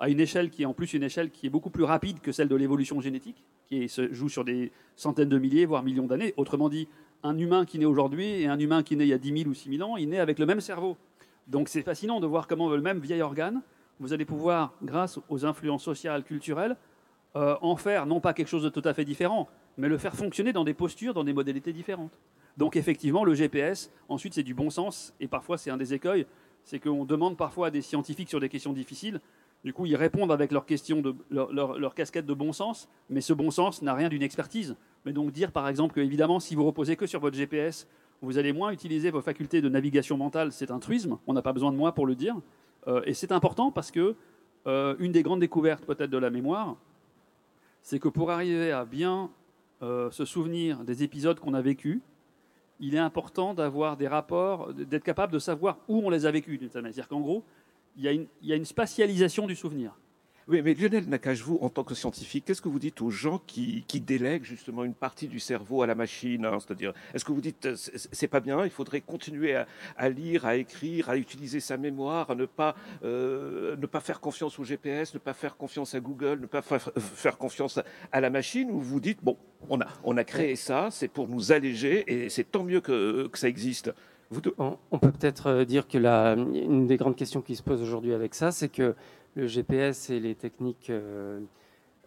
[0.00, 2.32] à une échelle qui est en plus une échelle qui est beaucoup plus rapide que
[2.32, 6.34] celle de l'évolution génétique, qui se joue sur des centaines de milliers, voire millions d'années.
[6.36, 6.88] Autrement dit,
[7.22, 9.50] un humain qui naît aujourd'hui et un humain qui naît il y a 10 000
[9.50, 10.96] ou 6 000 ans, il naît avec le même cerveau.
[11.46, 13.62] Donc c'est fascinant de voir comment le même vieil organe,
[14.00, 16.76] vous allez pouvoir, grâce aux influences sociales, culturelles,
[17.36, 20.14] euh, en faire non pas quelque chose de tout à fait différent, mais le faire
[20.14, 22.18] fonctionner dans des postures, dans des modalités différentes.
[22.56, 26.26] Donc effectivement, le GPS, ensuite c'est du bon sens, et parfois c'est un des écueils,
[26.64, 29.20] c'est qu'on demande parfois à des scientifiques sur des questions difficiles
[29.64, 33.50] du coup, ils répondent avec leur question leur, casquette de bon sens, mais ce bon
[33.50, 34.76] sens n'a rien d'une expertise.
[35.04, 37.88] Mais donc dire par exemple que évidemment, si vous reposez que sur votre GPS,
[38.22, 41.18] vous allez moins utiliser vos facultés de navigation mentale, c'est un truisme.
[41.26, 42.36] On n'a pas besoin de moi pour le dire.
[42.86, 44.14] Euh, et c'est important parce que
[44.66, 46.76] euh, une des grandes découvertes peut-être de la mémoire,
[47.82, 49.30] c'est que pour arriver à bien
[49.82, 52.00] euh, se souvenir des épisodes qu'on a vécus,
[52.80, 56.60] il est important d'avoir des rapports, d'être capable de savoir où on les a vécus.
[56.60, 57.42] C'est-à-dire qu'en gros,
[57.98, 59.98] il y, a une, spatialisation du souvenir.
[60.46, 63.42] Oui, mais Lionel Nakache, vous, en tant que scientifique, qu'est-ce que vous dites aux gens
[63.46, 67.40] qui, délèguent justement une partie du cerveau à la machine hein C'est-à-dire, est-ce que vous
[67.40, 69.56] dites, euh, c'est pas bien, il faudrait continuer
[69.96, 74.20] à, lire, à écrire, à utiliser sa mémoire, à ne pas, euh, ne pas faire
[74.20, 77.80] confiance au GPS, ne pas faire confiance à Google, ne pas faire, confiance
[78.12, 79.36] à, la machine Ou vous dites, bon,
[79.68, 83.26] on a, on a créé ça, c'est pour nous alléger et c'est tant mieux que,
[83.26, 83.92] que ça existe?
[84.58, 88.34] On, peut peut-être euh, dire que la, des grandes questions qui se pose aujourd'hui avec
[88.34, 88.94] ça, c'est que
[89.34, 91.40] le GPS et les techniques euh,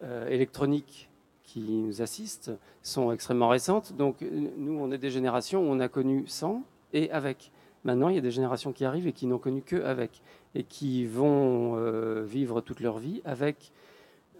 [0.03, 1.09] euh, électroniques
[1.43, 2.51] qui nous assistent
[2.83, 3.93] sont extrêmement récentes.
[3.95, 7.51] Donc nous, on est des générations où on a connu sans et avec.
[7.83, 10.21] Maintenant, il y a des générations qui arrivent et qui n'ont connu que avec,
[10.53, 11.75] et qui vont
[12.23, 13.71] vivre toute leur vie avec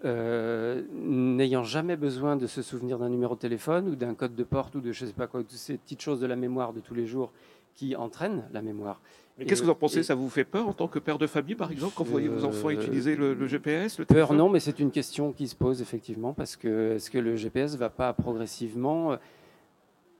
[0.04, 4.74] n'ayant jamais besoin de se souvenir d'un numéro de téléphone ou d'un code de porte
[4.76, 6.94] ou de je sais pas quoi, toutes ces petites choses de la mémoire de tous
[6.94, 7.32] les jours
[7.74, 9.00] qui entraînent la mémoire.
[9.38, 10.02] Mais qu'est-ce que vous en pensez?
[10.02, 12.28] Ça vous fait peur en tant que père de famille, par exemple, quand vous voyez
[12.28, 15.48] vos enfants Euh, utiliser le, le GPS le Peur, non, mais c'est une question qui
[15.48, 19.16] se pose effectivement parce que est-ce que le GPS va pas progressivement euh,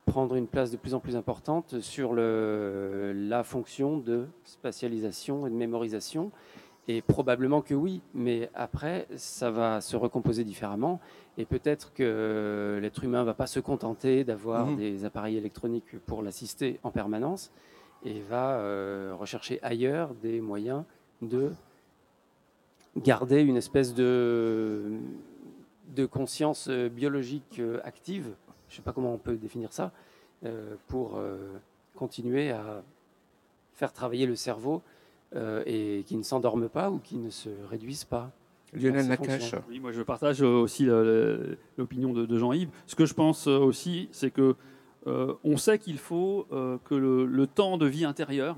[0.07, 5.51] prendre une place de plus en plus importante sur le, la fonction de spatialisation et
[5.51, 6.31] de mémorisation?
[6.89, 10.99] Et probablement que oui, mais après, ça va se recomposer différemment.
[11.39, 14.77] Et peut-être que l'être humain va pas se contenter d'avoir Mhm.
[14.77, 17.53] des appareils électroniques pour l'assister en permanence
[18.05, 20.83] et va euh, rechercher ailleurs des moyens
[21.23, 21.53] de
[22.97, 24.99] garder une espèce de,
[25.95, 28.35] de conscience euh, biologique euh, active,
[28.69, 29.93] je ne sais pas comment on peut définir ça,
[30.45, 31.39] euh, pour euh,
[31.95, 32.83] continuer à
[33.73, 34.83] faire travailler le cerveau
[35.35, 38.31] euh, et qui ne s'endorme pas ou qui ne se réduisent pas.
[38.75, 39.55] Lionel Nakache.
[39.69, 40.87] Oui, moi je partage euh, aussi
[41.77, 42.71] l'opinion de, de Jean-Yves.
[42.87, 44.57] Ce que je pense euh, aussi, c'est que
[45.07, 48.57] euh, on sait qu'il faut euh, que le, le temps de vie intérieur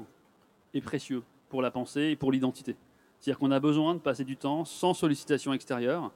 [0.73, 2.77] est précieux pour la pensée et pour l'identité.
[3.19, 6.13] C'est-à-dire qu'on a besoin de passer du temps sans sollicitation extérieure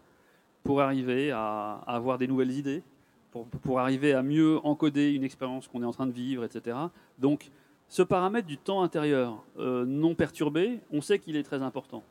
[0.62, 2.82] pour arriver à, à avoir des nouvelles idées,
[3.30, 6.76] pour, pour arriver à mieux encoder une expérience qu'on est en train de vivre, etc.
[7.18, 7.50] Donc,
[7.88, 12.02] ce paramètre du temps intérieur euh, non perturbé, on sait qu'il est très important.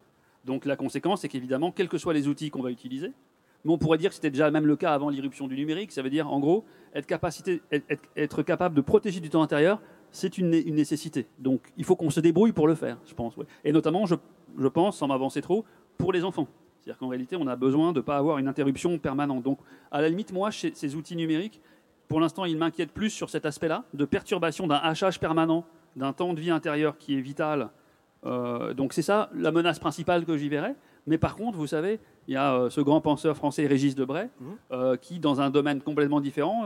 [0.46, 3.14] Donc la conséquence, c'est qu'évidemment, quels que soient les outils qu'on va utiliser,
[3.64, 6.02] mais on pourrait dire que c'était déjà même le cas avant l'irruption du numérique, ça
[6.02, 10.76] veut dire en gros, être, capable de protéger du temps intérieur, c'est une, né- une
[10.76, 11.28] nécessité.
[11.38, 13.36] Donc il faut qu'on se débrouille pour le faire, je pense.
[13.64, 14.16] Et notamment, je,
[14.58, 15.66] je pense, sans m'avancer trop,
[15.98, 16.48] pour les enfants.
[16.80, 19.44] C'est-à-dire qu'en réalité, on a besoin de ne pas avoir une interruption permanente.
[19.44, 19.60] Donc
[19.92, 21.60] à la limite, moi, chez ces outils numériques,
[22.08, 25.66] pour l'instant, ils m'inquiètent plus sur cet aspect-là, de perturbation d'un hachage permanent,
[25.96, 27.70] d'un temps de vie intérieur qui est vital.
[28.26, 30.76] Euh, donc c'est ça la menace principale que j'y verrais.
[31.06, 34.30] Mais par contre, vous savez, il y a euh, ce grand penseur français Régis Debray,
[34.40, 34.48] Mhm.
[34.72, 36.66] euh, qui, dans un domaine complètement différent,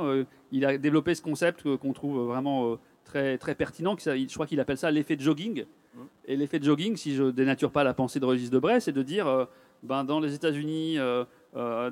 [0.51, 3.95] il a développé ce concept qu'on trouve vraiment très, très pertinent.
[3.97, 5.65] Je crois qu'il appelle ça l'effet de jogging.
[5.95, 6.01] Mhm.
[6.25, 9.03] Et l'effet de jogging, si je dénature pas la pensée de Régis Debray, c'est de
[9.03, 9.47] dire,
[9.83, 10.97] ben, dans les États-Unis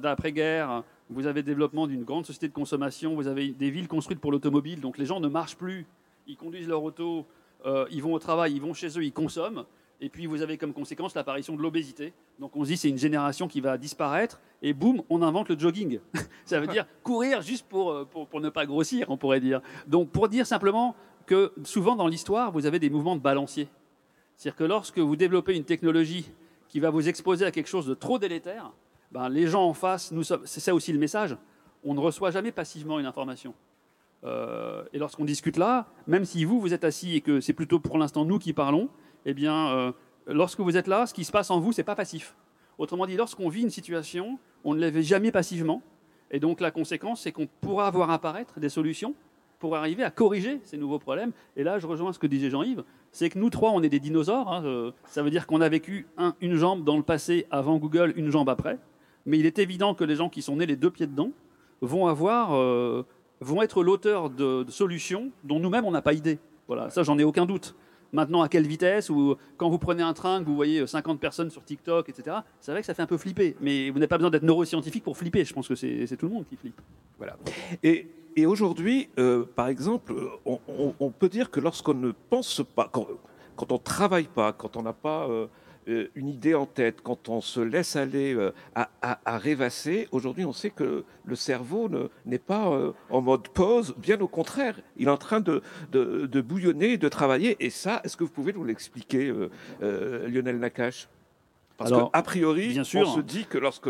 [0.02, 4.20] d'après-guerre, vous avez le développement d'une grande société de consommation, vous avez des villes construites
[4.20, 5.86] pour l'automobile, donc les gens ne marchent plus,
[6.28, 7.26] ils conduisent leur auto,
[7.66, 9.66] euh, ils vont au travail, ils vont chez eux, ils consomment.
[10.02, 12.14] Et puis vous avez comme conséquence l'apparition de l'obésité.
[12.40, 15.60] Donc on se dit c'est une génération qui va disparaître et boum, on invente le
[15.60, 16.00] jogging.
[16.46, 19.62] Ça veut dire courir juste pour, euh, pour, pour ne pas grossir, on pourrait dire.
[19.88, 20.96] Donc pour dire simplement
[21.26, 23.68] que souvent dans l'histoire, vous avez des mouvements de balancier.
[24.38, 26.32] C'est-à-dire que lorsque vous développez une technologie
[26.70, 28.72] qui va vous exposer à quelque chose de trop délétère,
[29.12, 30.14] ben, les gens en face,
[30.46, 31.36] c'est ça aussi le message,
[31.84, 33.54] on ne reçoit jamais passivement une information.
[34.26, 37.80] Euh, et lorsqu'on discute là, même si vous, vous êtes assis et que c'est plutôt
[37.80, 38.90] pour l'instant nous qui parlons,
[39.26, 39.92] eh bien, euh,
[40.28, 42.36] lorsque vous êtes là, ce qui se passe en vous, c'est pas passif.
[42.78, 45.82] Autrement dit, lorsqu'on vit une situation, on ne la vit jamais passivement.
[46.32, 49.16] Et donc, la conséquence, c'est qu'on pourra voir apparaître des solutions
[49.58, 51.32] pour arriver à corriger ces nouveaux problèmes.
[51.58, 54.00] Et là, je rejoins ce que disait Jean-Yves, c'est que nous trois, on est des
[54.00, 54.52] dinosaures.
[54.52, 57.78] hein, euh, ça veut dire qu'on a vécu un- une jambe dans le passé avant
[57.78, 58.78] Google, une jambe après.
[59.30, 61.32] Mais il est évident que les gens qui sont nés les deux pieds dedans
[61.82, 63.06] vont avoir, euh,
[63.42, 66.40] vont être l'auteur de, solutions dont nous-mêmes on n'a pas idée.
[66.68, 67.76] Voilà, ça j'en ai aucun doute.
[68.12, 71.52] Maintenant, à quelle vitesse ou quand vous prenez un train, que vous voyez 50 personnes
[71.52, 72.38] sur TikTok, etc.
[72.60, 75.04] C'est vrai que ça fait un peu flipper, mais vous n'avez pas besoin d'être neuroscientifique
[75.04, 75.46] pour flipper.
[75.46, 76.82] Je pense que c'est tout le monde qui flippe.
[77.84, 80.14] Et, et aujourd'hui, euh, par exemple,
[80.46, 83.06] on, peut dire que lorsqu'on ne pense pas, quand,
[83.72, 85.48] on ne travaille pas, quand on n'a pas euh, euh,
[86.16, 90.46] une idée en tête, quand on se laisse aller euh, à, à- à rêvasser, aujourd'hui
[90.46, 94.80] on sait que le cerveau ne- n'est pas euh, en mode pause, bien au contraire,
[94.98, 97.56] il est en train de, de- de bouillonner, de travailler.
[97.60, 99.50] Et ça, est-ce que vous pouvez nous l'expliquer, euh,
[99.82, 101.08] euh, Lionel Nakache?
[101.78, 103.08] Parce Alors, qu'a priori, bien sûr.
[103.08, 103.90] on se dit que lorsque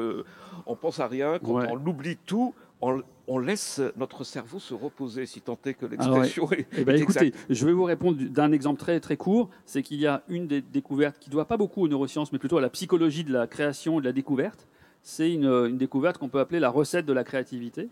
[0.67, 1.67] on pense à rien, quand Ouais.
[1.71, 6.51] on oublie tout, on, on laisse notre cerveau se reposer, si tant est que l'expression
[6.51, 7.45] est, Eh ben, est écoutez, exacte.
[7.49, 9.49] je vais vous répondre d'un exemple très très court.
[9.65, 12.39] C'est qu'il y a une des découvertes qui ne doit pas beaucoup aux neurosciences, mais
[12.39, 14.67] plutôt à la psychologie de la création et de la découverte.
[15.03, 17.87] C'est une, une découverte qu'on peut appeler la recette de la créativité,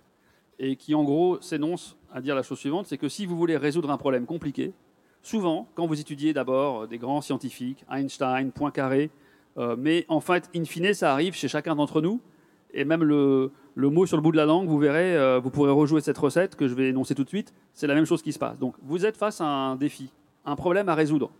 [0.60, 3.58] et qui en gros s'énonce à dire la chose suivante c'est que si vous voulez
[3.58, 4.74] résoudre un problème compliqué,
[5.22, 9.12] souvent, quand vous étudiez d'abord euh, des grands scientifiques, Einstein, Poincaré,
[9.58, 12.22] euh, mais en fait, in fine, ça arrive chez chacun d'entre nous,
[12.74, 15.72] et même le, mot sur le bout de la langue, vous verrez, euh, vous pourrez
[15.72, 17.53] rejouer cette recette que je vais énoncer tout de suite.
[17.74, 18.59] C'est la même chose qui se passe.
[18.59, 20.11] Donc, vous êtes face à un défi,
[20.45, 21.32] un problème à résoudre.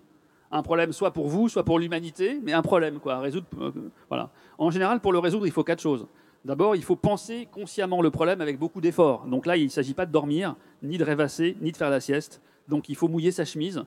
[0.52, 3.48] Un problème soit pour vous, soit pour l'humanité, mais un problème quoi, à résoudre.
[3.60, 3.72] euh,
[4.08, 4.30] voilà.
[4.58, 6.08] En général, pour le résoudre, il faut quatre choses.
[6.46, 9.26] D'abord, il faut penser consciemment le problème avec beaucoup d'efforts.
[9.26, 12.00] Donc là, il ne s'agit pas de dormir, ni de rêvasser, ni de faire la
[12.00, 12.42] sieste.
[12.70, 13.84] Donc il faut mouiller sa chemise.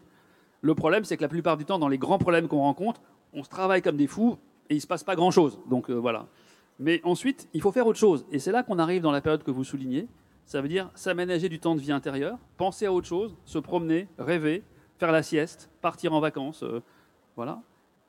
[0.61, 3.01] Le problème, c'est que la plupart du temps, dans les grands problèmes qu'on rencontre,
[3.33, 4.37] on se travaille comme des fous
[4.69, 5.59] et il ne se passe pas grand-chose.
[5.71, 6.27] Donc euh, voilà.
[6.81, 8.25] Mais ensuite, il faut faire autre chose.
[8.33, 10.09] Et c'est là qu'on arrive dans la période que vous soulignez.
[10.47, 14.09] Ça veut dire s'aménager du temps de vie intérieur, penser à autre chose, se promener,
[14.19, 14.65] rêver,
[14.99, 16.63] faire la sieste, partir en vacances.
[16.63, 16.81] euh,
[17.37, 17.61] voilà.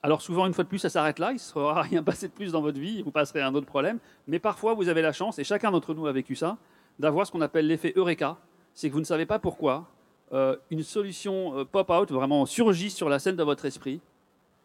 [0.01, 1.31] Alors souvent, une fois de plus, ça s'arrête là.
[1.31, 3.01] Il ne sera rien passé de plus dans votre vie.
[3.03, 3.99] Vous passerez à un autre problème.
[4.25, 6.57] Mais parfois, vous avez la chance, et chacun d'entre nous a vécu ça,
[6.97, 8.37] d'avoir ce qu'on appelle l'effet Eureka.
[8.73, 9.87] C'est que vous ne savez pas pourquoi.
[10.33, 13.99] euh, une solution euh, pop-out vraiment surgit sur la scène de votre esprit.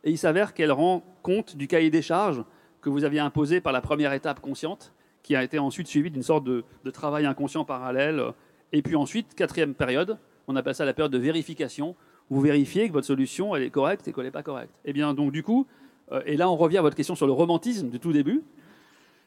[0.04, 2.44] Et il s'avère qu'elle rend compte du cahier des charges
[2.86, 4.92] que vous aviez imposé par la première étape consciente,
[5.24, 6.62] qui a été ensuite suivie d'une sorte de,
[6.92, 8.22] travail inconscient parallèle.
[8.70, 11.96] Et puis ensuite, quatrième période, on appelle ça la période de vérification,
[12.30, 14.72] où vous vérifiez que votre solution elle est correcte et qu'elle n'est pas correcte.
[14.84, 15.66] Et bien donc du coup,
[16.12, 18.44] euh, et là on revient à votre question sur le romantisme du tout début,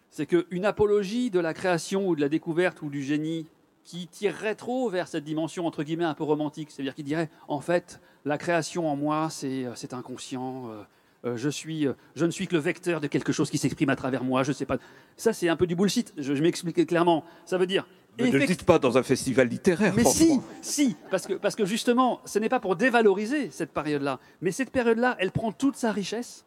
[0.09, 3.45] c'est qu'une apologie de la création ou de la découverte ou du génie
[3.83, 7.59] qui tirerait trop vers cette dimension entre guillemets un peu romantique, c'est-à-dire qui dirait en
[7.59, 10.83] fait la création en moi c'est euh, inconscient, euh,
[11.25, 13.89] euh, je, suis, euh, je ne suis que le vecteur de quelque chose qui s'exprime
[13.89, 14.77] à travers moi, je sais pas.
[15.17, 17.25] Ça c'est un peu du bullshit, je, je m'explique clairement.
[17.45, 19.93] Ça veut dire Mais ne le dites pas dans un festival littéraire.
[19.95, 24.19] mais si, si, parce que, parce que justement, ce n'est pas pour dévaloriser cette période-là,
[24.41, 26.45] mais cette période-là, elle prend toute sa richesse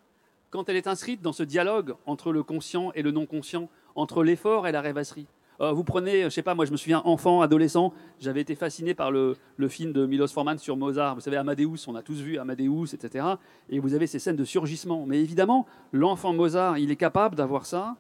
[0.51, 4.67] quand elle est inscrite dans ce dialogue entre le conscient et le non-conscient, entre l'effort
[4.69, 5.27] et la rêvasserie.
[5.63, 8.95] Euh, vous prenez, je sais pas, moi je me souviens, enfant, adolescent, j'avais été fasciné
[8.95, 9.37] par le,
[9.69, 11.15] film de Milos Forman sur Mozart.
[11.15, 13.25] Vous savez, Amadeus, on a tous vu Amadeus, etc.
[13.71, 15.07] Et vous avez ces scènes de surgissement.
[15.07, 17.97] Mais évidemment, l'enfant Mozart, il est capable d'avoir ça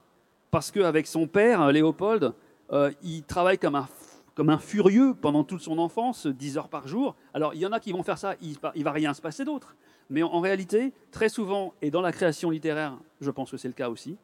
[0.50, 2.32] parce qu'avec son père, Léopold,
[2.72, 7.14] euh, il travaille comme un, furieux pendant toute son enfance, 10 heures par jour.
[7.32, 9.44] Alors, il y en a qui vont faire ça, il ne va rien se passer
[9.44, 9.76] d'autre.
[10.10, 13.74] Mais en, réalité, très souvent, et dans la création littéraire, je pense que c'est le
[13.74, 14.16] cas aussi, euh,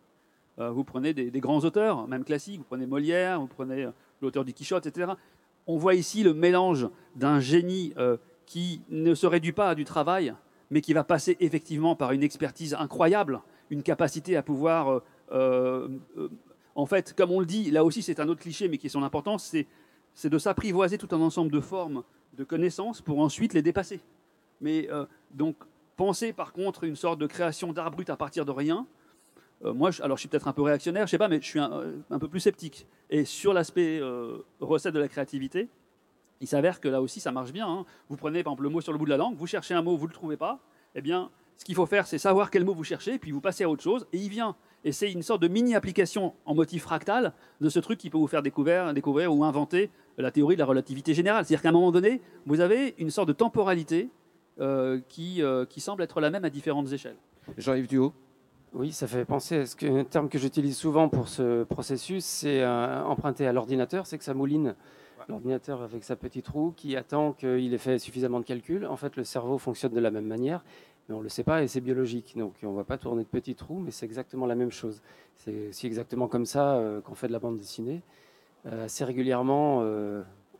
[0.59, 3.91] vous prenez des, grands auteurs, même classiques, vous prenez Molière, vous prenez euh,
[4.21, 5.13] l'auteur du Quichotte, etc.
[5.67, 9.85] On voit ici le mélange d'un génie euh, qui ne se réduit pas à du
[9.85, 10.35] travail,
[10.71, 13.41] mais qui va passer effectivement par une expertise incroyable,
[13.71, 15.01] une capacité à pouvoir euh,
[15.33, 16.29] euh, euh,
[16.75, 18.91] en fait, comme on le dit, là aussi c'est un autre cliché, mais qui est
[18.91, 19.45] son importance,
[20.15, 22.03] c'est, de s'apprivoiser tout un ensemble de formes,
[22.37, 24.01] de connaissances, pour ensuite les dépasser.
[24.61, 25.57] Mais euh, donc,
[25.97, 28.85] penser par contre une sorte de création d'art brut à partir de rien, euh,
[29.65, 31.59] moi, je, alors je suis peut-être un peu réactionnaire, je sais pas, mais je suis
[31.59, 32.87] un, euh, peu plus sceptique.
[33.11, 35.69] Et sur l'aspect euh, recette de la créativité,
[36.41, 37.69] il s'avère que là aussi ça marche bien.
[37.69, 37.85] hein.
[38.09, 39.83] Vous prenez par exemple le mot sur le bout de la langue, vous cherchez un
[39.83, 40.61] mot, vous ne le trouvez pas,
[40.95, 43.65] eh bien, ce qu'il faut faire, c'est savoir quel mot vous cherchez, puis vous passez
[43.65, 44.55] à autre chose, et il vient.
[44.85, 48.29] Et c'est une sorte de mini-application en motif fractal de ce truc qui peut vous
[48.29, 51.45] faire découvrir, découvrir ou inventer la théorie de la relativité générale.
[51.45, 54.09] C'est-à-dire qu'à un moment donné, vous avez une sorte de temporalité
[54.61, 57.17] euh, qui, euh, qui semble être la même à différentes échelles.
[57.57, 58.13] Jean-Yves Duhaut
[58.75, 62.25] Oui, ça fait penser à ce que, un terme que j'utilise souvent pour ce processus,
[62.25, 64.75] c'est euh, emprunté à l'ordinateur, c'est que ça mouline.
[65.29, 68.87] L'ordinateur avec sa petite roue qui attend qu'il ait fait suffisamment de calculs.
[68.87, 70.65] En fait, le cerveau fonctionne de la même manière,
[71.09, 72.35] mais on ne le sait pas et c'est biologique.
[72.37, 75.03] Donc on ne va pas tourner de petites roues, mais c'est exactement la même chose.
[75.37, 78.01] C'est aussi exactement comme ça euh, qu'on fait de la bande dessinée.
[78.67, 79.83] Euh, assez régulièrement,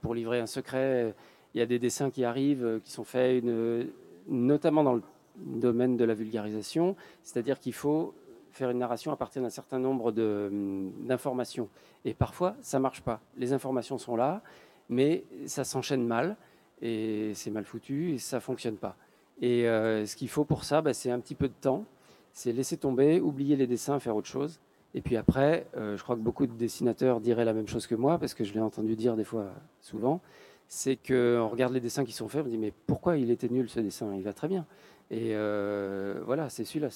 [0.03, 1.15] pour livrer un secret,
[1.55, 3.89] il y a des dessins qui arrivent, qui sont faits une-
[4.29, 5.03] notamment dans le
[5.45, 8.15] domaine de la vulgarisation, c'est-à-dire qu'il faut
[8.53, 11.69] faire une narration à partir d'un certain nombre hum, d'informations.
[12.05, 13.21] Et parfois, ça marche pas.
[13.37, 14.43] Les informations sont là,
[14.89, 16.37] mais ça s'enchaîne mal,
[16.83, 18.97] et c'est mal foutu, et ça fonctionne pas.
[19.41, 21.85] Et euh, ce qu'il faut pour ça, bah, c'est un petit peu de temps,
[22.33, 24.61] c'est laisser tomber, oublier les dessins, faire autre chose.
[24.95, 27.95] Et puis après, euh, je crois que beaucoup de dessinateurs diraient la même chose que
[27.95, 29.47] moi, parce que je l'ai entendu dire des fois
[29.81, 30.21] souvent,
[30.67, 33.69] c'est qu'on regarde les dessins qui sont faits, on dit mais pourquoi il était nul
[33.69, 34.15] ce dessin?
[34.15, 34.67] Il va très bien.
[35.11, 36.89] Et euh, voilà, c'est celui-là,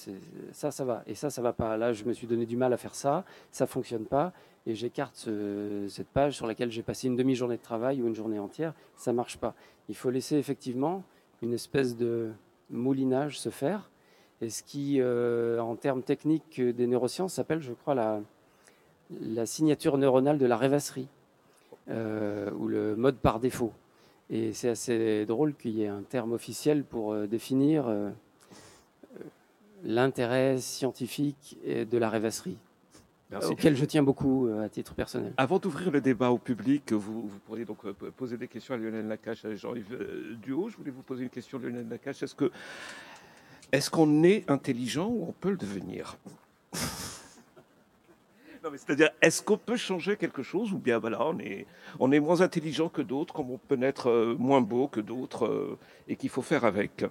[0.51, 1.03] ça, ça va.
[1.07, 1.77] Et ça, ça va pas.
[1.77, 4.33] Là, je me suis donné du mal à faire ça, ça fonctionne pas,
[4.67, 8.15] et j'écarte ce- cette page sur laquelle j'ai passé une demi-journée de travail ou une
[8.15, 9.55] journée entière, ça marche pas.
[9.89, 11.03] Il faut laisser effectivement
[11.41, 12.31] une espèce de
[12.69, 13.89] moulinage se faire,
[14.41, 18.21] et ce qui, euh, en termes techniques des neurosciences, s'appelle, je crois, la,
[19.21, 21.07] la signature neuronale de la rêvasserie,
[21.89, 23.73] euh, ou le mode par défaut.
[24.29, 29.23] Et c'est assez drôle qu'il y ait un terme officiel pour euh, définir euh, euh,
[29.83, 32.57] l'intérêt scientifique de la rêvasserie,
[33.29, 33.51] Merci.
[33.51, 35.33] auquel je tiens beaucoup à titre personnel.
[35.37, 37.85] Avant d'ouvrir le débat au public, vous, vous pourriez donc
[38.17, 40.69] poser des questions à Lionel Nakache, à Jean-Yves Duhaut.
[40.69, 42.23] Je voulais vous poser une question, Lionel Nakache.
[42.23, 42.51] Est-ce que
[43.73, 46.17] est-ce qu'on est intelligent ou on peut le devenir?
[48.75, 51.65] C'est-à-dire, est-ce qu'on peut changer quelque chose ou bien voilà, on est,
[51.99, 55.45] on est moins intelligent que d'autres, comme on peut être euh, moins beau que d'autres
[55.45, 57.05] euh, et qu'il faut faire avec?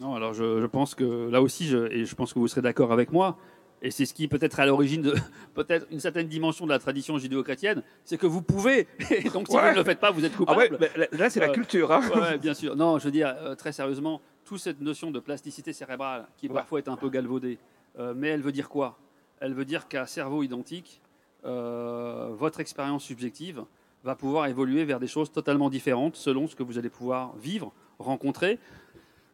[0.00, 2.62] Non, alors je, je pense que là aussi, je, et je pense que vous serez
[2.62, 3.36] d'accord avec moi,
[3.82, 5.14] et c'est ce qui peut-être à l'origine de
[5.54, 8.86] peut-être une certaine dimension de la tradition judéo-chrétienne, c'est que vous pouvez.
[9.10, 9.62] Et donc si Ouais.
[9.68, 10.90] vous ne le faites pas, vous êtes Ah ouais, coupable.
[10.98, 11.90] mais là, c'est la Euh, culture.
[11.92, 12.76] Hein Ouais, bien sûr.
[12.76, 16.78] Non, je veux dire, euh, très sérieusement, toute cette notion de plasticité cérébrale, qui parfois
[16.78, 17.58] est un peu galvaudée,
[17.98, 18.98] euh, mais elle veut dire quoi?
[19.40, 21.00] Elle veut dire qu'à cerveau identique,
[21.44, 23.64] euh, votre expérience subjective
[24.04, 27.72] va pouvoir évoluer vers des choses totalement différentes selon ce que vous allez pouvoir vivre,
[27.98, 28.58] rencontrer.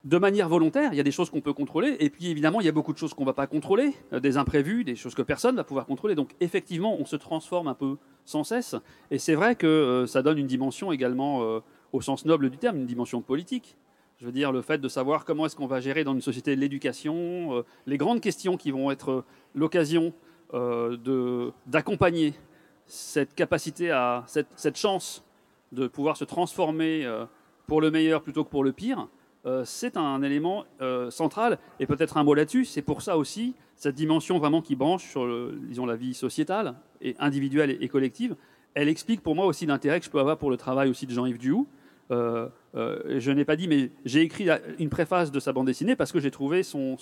[0.04, 2.66] De manière volontaire, il y a des choses qu'on peut contrôler, et puis évidemment, il
[2.66, 5.16] y a beaucoup de choses qu'on ne va pas contrôler, euh, des imprévus, des choses
[5.16, 6.14] que personne ne va pouvoir contrôler.
[6.14, 8.76] Donc effectivement, on se transforme un peu sans cesse,
[9.10, 11.60] et c'est vrai que euh, ça donne une dimension également,
[11.92, 13.76] au sens noble du terme, une dimension politique.
[14.18, 16.56] Je veux dire, le fait de savoir comment est-ce qu'on va gérer dans une société
[16.56, 20.14] l'éducation, les grandes questions qui vont être l'occasion
[20.54, 22.32] de d'accompagner
[22.86, 25.22] cette capacité à cette, chance
[25.72, 27.06] de pouvoir se transformer
[27.66, 29.08] pour le meilleur plutôt que pour le pire,
[29.46, 31.58] euh, c'est un élément euh, central.
[31.78, 35.26] Et peut-être un mot là-dessus, c'est pour ça aussi, cette dimension vraiment qui branche sur
[35.52, 38.36] disons, la vie sociétale, et individuelle et, collective,
[38.74, 41.12] elle explique pour moi aussi l'intérêt que je peux avoir pour le travail aussi de
[41.12, 41.66] Jean-Yves Duhoux.
[42.10, 44.48] Euh, je n'ai pas dit, mais j'ai écrit
[44.78, 46.96] une préface de sa bande dessinée parce que j'ai trouvé son,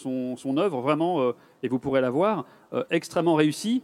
[0.57, 1.33] œuvre vraiment,
[1.63, 2.47] et vous pourrez la voir,
[2.91, 3.83] extrêmement réussie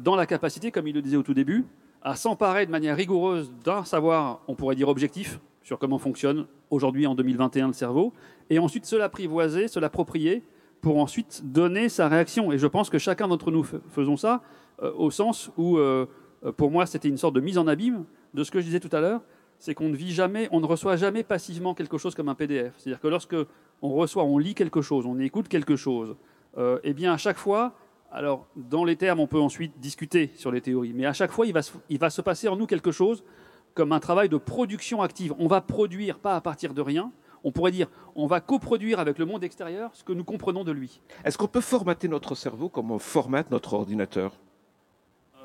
[0.00, 1.64] dans la capacité, comme il le disait au tout début,
[2.02, 7.06] à s'emparer de manière rigoureuse d'un savoir, on pourrait dire objectif, sur comment fonctionne aujourd'hui
[7.06, 8.12] en 2021 le cerveau,
[8.48, 10.42] et ensuite se l'apprivoiser, se l'approprier
[10.80, 12.52] pour ensuite donner sa réaction.
[12.52, 14.42] Et je pense que chacun d'entre nous faisons ça
[14.82, 16.06] euh, au sens où, euh,
[16.44, 18.04] euh, pour moi, c'était une sorte de mise en abîme
[18.34, 19.22] de ce que je disais tout à l'heure,
[19.60, 22.74] c'est qu'on ne vit jamais, on ne reçoit jamais passivement quelque chose comme un PDF.
[22.76, 23.36] C'est-à-dire que lorsque
[23.80, 26.16] on reçoit, on lit quelque chose, on écoute quelque chose,
[26.82, 27.74] eh bien à chaque fois,
[28.10, 31.46] alors dans les termes, on peut ensuite discuter sur les théories, mais à chaque fois,
[31.46, 33.22] il va, il va se passer en nous quelque chose
[33.74, 35.34] comme un travail de production active.
[35.38, 37.12] On va produire pas à partir de rien.
[37.44, 40.72] On pourrait dire, on va coproduire avec le monde extérieur ce que nous comprenons de
[40.72, 41.00] lui.
[41.24, 44.34] Est-ce qu'on peut formater notre cerveau comme on formate notre ordinateur?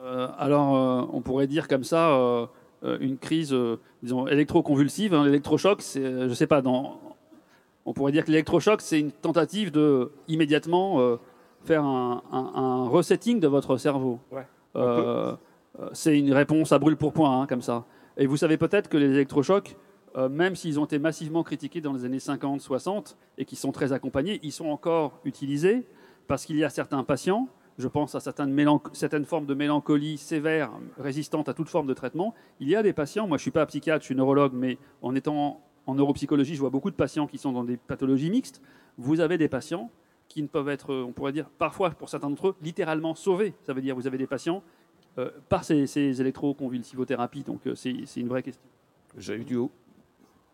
[0.04, 2.48] Euh, Alors, euh, on pourrait dire comme ça, euh,
[2.84, 3.56] une crise,
[4.04, 7.00] disons, électroconvulsive, hein, l'électrochoc, c'est, je sais pas, dans,
[7.86, 11.18] on pourrait dire que l'électrochoc, c'est une tentative de immédiatement
[11.64, 14.20] faire un, resetting de votre cerveau.
[15.94, 17.86] c'est une réponse à brûle pour point, hein, comme ça.
[18.18, 19.76] Et vous savez peut-être que les électrochocs,
[20.18, 23.92] euh, même s'ils ont été massivement critiqués dans les années 50-60 et qui sont très
[23.92, 25.86] accompagnés, ils sont encore utilisés
[26.28, 28.56] parce qu'il y a certains patients, je pense à certaines,
[28.94, 32.34] certaines, formes de mélancolie sévère, résistantes à toute forme de traitement.
[32.60, 34.78] Il y a des patients, moi je ne suis pas psychiatre, je suis neurologue, mais
[35.02, 38.62] en étant en neuropsychologie, je vois beaucoup de patients qui sont dans des pathologies mixtes.
[38.98, 39.92] Vous avez des patients
[40.28, 43.54] qui ne peuvent être, on pourrait dire, parfois pour certains d'entre eux, littéralement sauvés.
[43.62, 44.64] Ça veut dire vous avez des patients
[45.18, 47.44] euh, par ces, ces électroconvulsivothérapies.
[47.44, 48.64] Donc euh, c'est une vraie question.
[49.18, 49.72] J'ai eu du haut.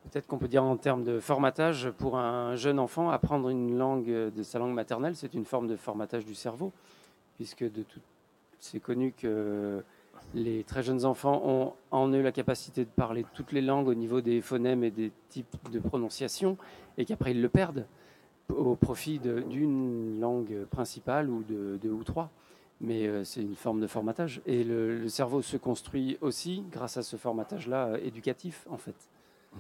[0.04, 4.10] Peut-être qu'on peut dire en termes de formatage, pour un jeune enfant, apprendre une langue
[4.10, 6.74] de sa langue maternelle, c'est une forme de formatage du cerveau,
[7.42, 8.00] puisque de tout,
[8.60, 9.84] c'est connu que
[10.36, 13.96] les très jeunes enfants ont en eux la capacité de parler toutes les langues au
[13.96, 16.56] niveau des phonèmes et des types de prononciation,
[17.00, 17.88] et qu'après ils le perdent
[18.50, 22.30] au profit d'une langue principale ou de deux ou trois
[22.80, 24.42] mais euh, c'est une forme de formatage.
[24.46, 28.96] Et le, cerveau se construit aussi grâce à ce formatage-là euh, éducatif, en fait.
[29.54, 29.58] Mmh.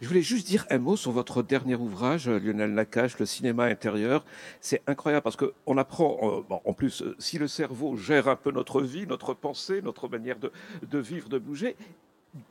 [0.00, 4.24] Je voulais juste dire un mot sur votre dernier ouvrage, Lionel Nakache, Le cinéma intérieur.
[4.60, 8.80] C'est incroyable parce qu'on apprend, euh, en plus, si le cerveau gère un peu notre
[8.80, 11.76] vie, notre pensée, notre manière de, vivre, de bouger,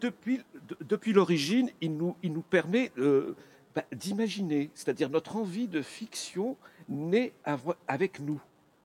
[0.01, 0.43] depuis,
[1.13, 2.91] l'origine, il nous, il nous permet
[3.75, 6.57] bah, d'imaginer, c'est-à-dire notre envie de fiction
[6.87, 7.33] naît
[7.87, 8.41] avec nous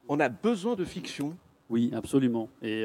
[0.08, 1.36] on a besoin de fiction.
[1.68, 2.48] Oui, absolument.
[2.62, 2.84] Et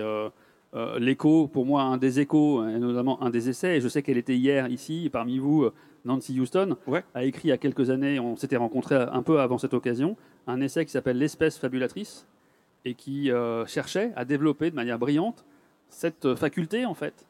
[0.76, 3.88] euh, euh, l'écho, pour moi, un des échos, et notamment un des essais, et je
[3.88, 5.74] sais qu'elle était hier ici, parmi vous, euh,
[6.06, 6.78] Nancy Houston,
[7.14, 10.18] a écrit il y a quelques années, on s'était rencontrés un peu avant cette occasion,
[10.48, 12.28] un essai qui s'appelle L'espèce fabulatrice,
[12.86, 13.32] et qui
[13.66, 15.46] cherchait à développer de manière brillante
[15.88, 17.26] cette faculté, en fait,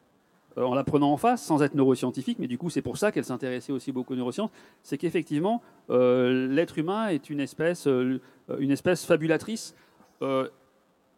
[0.56, 3.24] en la prenant en face, sans être neuroscientifique, mais du coup c'est pour ça qu'elle
[3.24, 4.50] s'intéressait aussi beaucoup aux neurosciences,
[4.82, 9.76] c'est qu'effectivement l'être humain est une espèce, une espèce fabulatrice
[10.22, 10.48] euh,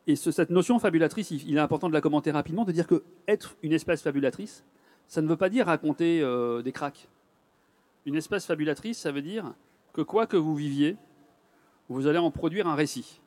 [0.07, 3.57] et cette notion fabulatrice, il, est important de la commenter rapidement, de dire que être
[3.62, 4.64] une espèce fabulatrice,
[5.09, 7.09] ça ne veut pas dire raconter euh, des cracks.
[8.04, 9.54] Une espèce fabulatrice, ça veut dire
[9.92, 10.96] que quoi que vous viviez,
[11.88, 13.20] vous allez en produire un récit.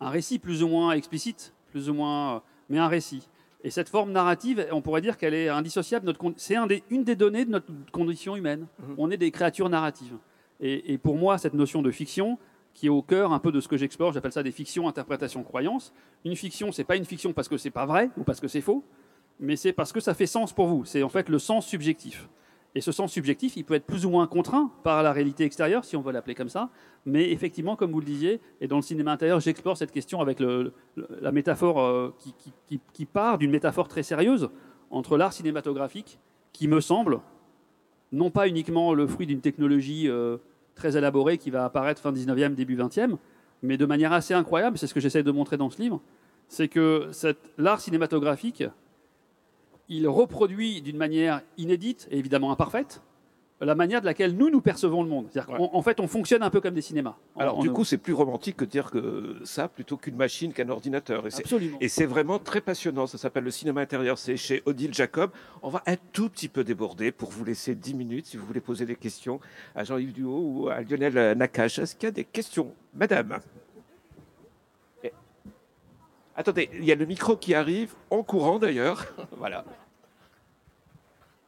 [0.00, 3.28] Un récit plus ou moins explicite, plus ou moins, euh, mais un récit.
[3.64, 6.12] Et cette forme narrative, on pourrait dire qu'elle est indissociable.
[6.36, 8.66] C'est un une des données de notre condition humaine.
[8.78, 8.94] Mmh.
[8.98, 10.16] On est des créatures narratives.
[10.60, 12.38] et, pour moi, cette notion de fiction,
[12.74, 14.12] qui est au cœur un peu de ce que j'explore.
[14.12, 15.92] J'appelle ça des fictions, interprétations, croyances.
[16.24, 18.60] Une fiction, c'est pas une fiction parce que c'est pas vrai ou parce que c'est
[18.60, 18.84] faux,
[19.40, 20.84] mais c'est parce que ça fait sens pour vous.
[20.84, 22.28] C'est en fait le sens subjectif.
[22.74, 25.84] Et ce sens subjectif, il peut être plus ou moins contraint par la réalité extérieure,
[25.84, 26.70] si on veut l'appeler comme ça.
[27.04, 30.40] Mais effectivement, comme vous le disiez, et dans le cinéma intérieur, j'explore cette question avec
[30.40, 32.14] la métaphore euh,
[32.94, 34.48] qui, part d'une métaphore très sérieuse
[34.90, 36.18] entre l'art cinématographique,
[36.52, 37.20] qui me semble,
[38.10, 40.38] non pas uniquement le fruit d'une technologie euh,
[40.74, 43.16] très élaboré qui va apparaître fin 19e, début 20e,
[43.62, 46.00] mais de manière assez incroyable, c'est ce que j'essaie de montrer dans ce livre,
[46.48, 47.10] c'est que
[47.58, 48.64] l'art cinématographique,
[49.88, 53.02] il reproduit d'une manière inédite et évidemment imparfaite,
[53.64, 55.26] la manière de laquelle nous, nous percevons le monde.
[55.30, 57.16] C'est-à-dire qu'en fait, on fonctionne un peu comme des cinémas.
[57.36, 60.68] Alors, du coup, c'est plus romantique que de dire que ça plutôt qu'une machine, qu'un
[60.68, 61.24] ordinateur.
[61.26, 61.78] Absolument.
[61.80, 63.06] Et c'est vraiment très passionnant.
[63.06, 64.18] Ça s'appelle le cinéma intérieur.
[64.18, 65.30] C'est chez Odile Jacob.
[65.62, 68.60] On va un tout petit peu déborder pour vous laisser 10 minutes si vous voulez
[68.60, 69.40] poser des questions
[69.74, 71.78] à Jean-Yves Duhaut ou à Lionel Nakache.
[71.78, 73.38] Est-ce qu'il y a des questions Madame?
[75.04, 75.12] Eh.
[76.36, 79.06] Attendez, il y a le micro qui arrive, en courant d'ailleurs.
[79.36, 79.64] voilà.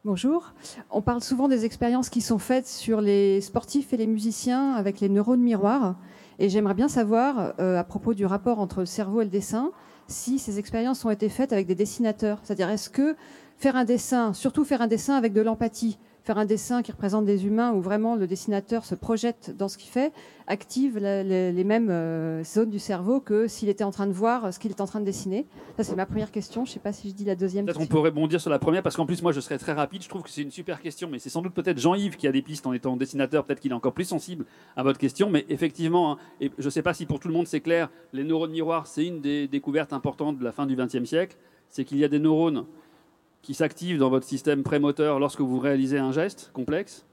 [0.05, 0.53] Bonjour.
[0.91, 4.99] On parle souvent des expériences qui sont faites sur les sportifs et les musiciens avec
[4.99, 5.95] les neurones miroirs.
[6.37, 9.71] Et j'aimerais bien savoir, euh, à propos du rapport entre le cerveau et le dessin,
[10.07, 12.37] si ces expériences ont été faites avec des dessinateurs.
[12.43, 13.15] C'est-à-dire, est-ce que
[13.57, 17.23] faire un dessin, surtout faire un dessin avec de l'empathie, faire un dessin qui représente
[17.25, 20.11] des humains où vraiment le dessinateur se projette dans ce qu'il fait,
[20.47, 24.57] active les, mêmes euh, zones du cerveau que s'il était en train de voir ce
[24.57, 25.45] qu'il est en train de dessiner.
[25.77, 26.65] Ça, c'est ma première question.
[26.65, 27.65] Je ne sais pas si je dis la deuxième.
[27.65, 30.01] Peut-être on peut rebondir sur la première parce qu'en plus, moi, je serais très rapide.
[30.01, 32.31] Je trouve que c'est une super question, mais c'est sans doute peut-être Jean-Yves qui a
[32.31, 33.45] des pistes en étant dessinateur.
[33.45, 34.45] Peut-être qu'il est encore plus sensible
[34.75, 37.35] à votre question, mais effectivement, hein, et je ne sais pas si pour tout le
[37.35, 40.75] monde c'est clair, les neurones miroirs, c'est une des découvertes importantes de la fin du
[40.75, 41.37] XXe siècle.
[41.69, 42.65] C'est qu'il y a des neurones
[43.45, 47.05] qui s'active dans votre système prémoteur lorsque vous réalisez un geste complexe,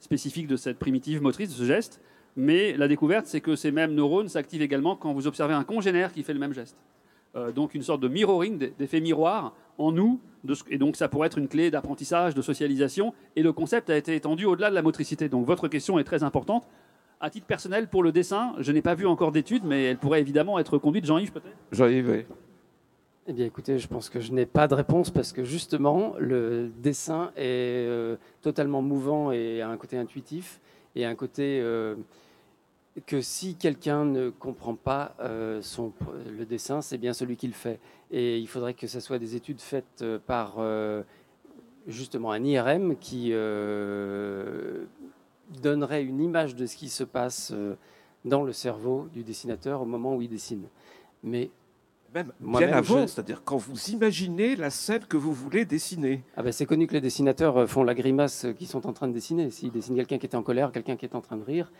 [0.00, 2.02] spécifique de cette primitive motrice, de ce geste.
[2.36, 6.12] Mais la découverte, c'est que ces mêmes neurones s'activent également quand vous observez un congénère
[6.12, 6.76] qui fait le même geste.
[7.36, 10.20] Euh, donc une sorte de mirroring, d'effet miroir en nous.
[10.68, 13.14] et donc ça pourrait être une clé d'apprentissage, de socialisation.
[13.34, 15.30] Et le concept a été étendu au-delà de la motricité.
[15.30, 16.68] Donc votre question est très importante.
[17.18, 20.20] À titre personnel, pour le dessin, je n'ai pas vu encore d'études, mais elle pourrait
[20.20, 21.06] évidemment être conduite.
[21.06, 21.56] Jean-Yves, peut-être?
[21.72, 22.24] Jean-Yves, oui.
[23.30, 26.70] Eh bien, écoutez, je pense que je n'ai pas de réponse parce que justement, le
[26.78, 30.60] dessin est euh, totalement mouvant et a un côté intuitif
[30.96, 31.94] et un côté euh,
[33.04, 35.60] que si quelqu'un ne comprend pas euh,
[36.38, 37.80] le dessin, c'est bien celui qui le fait.
[38.10, 40.56] Et il faudrait que ce soit des études faites par
[41.86, 43.32] justement un IRM qui
[45.60, 47.52] donnerait une image de ce qui se passe
[48.24, 50.64] dans le cerveau du dessinateur au moment où il dessine.
[51.22, 51.50] Mais
[52.14, 56.22] même bien avant, c'est-à-dire quand vous imaginez la scène que vous voulez dessiner.
[56.36, 59.08] Ah ben c'est connu que les dessinateurs euh, font la grimace qu'ils sont en train
[59.08, 59.50] de dessiner.
[59.50, 61.70] S'ils dessinent quelqu'un qui est en colère, quelqu'un qui est en train de rire,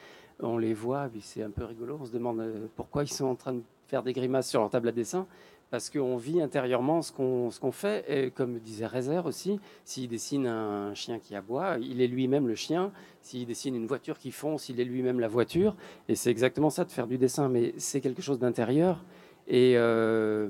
[0.41, 1.99] on les voit, c'est un peu rigolo.
[2.01, 4.71] On se demande euh, pourquoi ils sont en train de faire des grimaces sur leur
[4.71, 5.27] table à dessin.
[5.71, 8.05] Parce qu'on vit intérieurement ce qu'on ce qu'on fait.
[8.09, 12.55] Et comme disait Rezer aussi, s'il dessine un chien qui aboie, il est lui-même le
[12.55, 12.91] chien.
[13.21, 15.77] S'il dessine une voiture qui fonce, il est lui-même la voiture.
[16.09, 17.51] Et c'est exactement ça de faire du dessin.
[17.51, 19.05] Mais c'est quelque chose d'intérieur.
[19.49, 20.49] Et euh,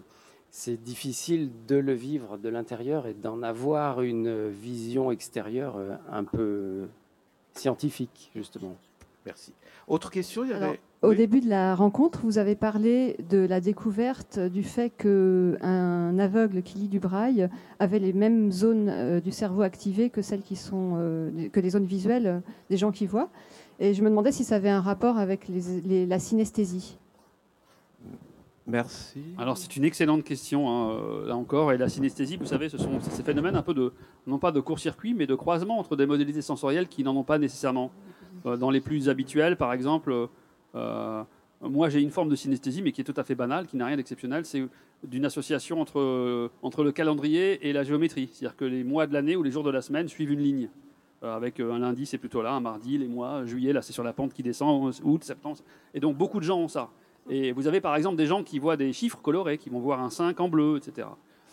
[0.51, 6.25] c'est difficile de le vivre de l'intérieur et d'en avoir une vision extérieure euh, un
[6.25, 6.89] peu
[7.55, 8.77] scientifique, justement.
[9.25, 9.53] Merci.
[9.87, 10.81] Autre question il y avait...
[11.01, 16.63] Au début de la rencontre, vous avez parlé de la découverte du fait qu'un aveugle
[16.63, 20.57] qui lit du braille avait les mêmes zones euh, du cerveau activées que celles qui
[20.57, 20.95] sont
[21.53, 23.31] que les zones visuelles des gens qui voient.
[23.79, 26.99] Et je me demandais si ça avait un rapport avec la synesthésie.
[28.69, 29.23] Merci.
[29.39, 31.73] Alors c'est une excellente question, hein, euh, là encore.
[31.73, 33.95] Et la synesthésie, vous savez, ce sont ces phénomènes un peu de,
[34.27, 37.39] non pas de court-circuit, mais de croisement entre des modalités sensorielles qui n'en ont pas
[37.39, 37.91] nécessairement.
[38.45, 40.29] Euh, dans les plus habituels, par exemple,
[40.75, 41.25] euh,
[41.63, 43.87] moi j'ai une forme de synesthésie, mais qui est tout à fait banale, qui n'a
[43.87, 44.45] rien d'exceptionnel.
[44.45, 44.63] C'est
[45.03, 48.29] d'une association entre, entre le calendrier et la géométrie.
[48.31, 50.69] C'est-à-dire que les mois de l'année ou les jours de la semaine suivent une ligne.
[51.23, 54.13] avec un lundi, c'est plutôt là, un mardi, les mois, juillet, là c'est sur la
[54.13, 55.57] pente qui descend, août, septembre.
[55.95, 56.91] Et donc beaucoup de gens ont ça.
[57.29, 60.01] Et vous avez par exemple des gens qui voient des chiffres colorés, qui vont voir
[60.01, 61.09] un 5 en bleu, etc.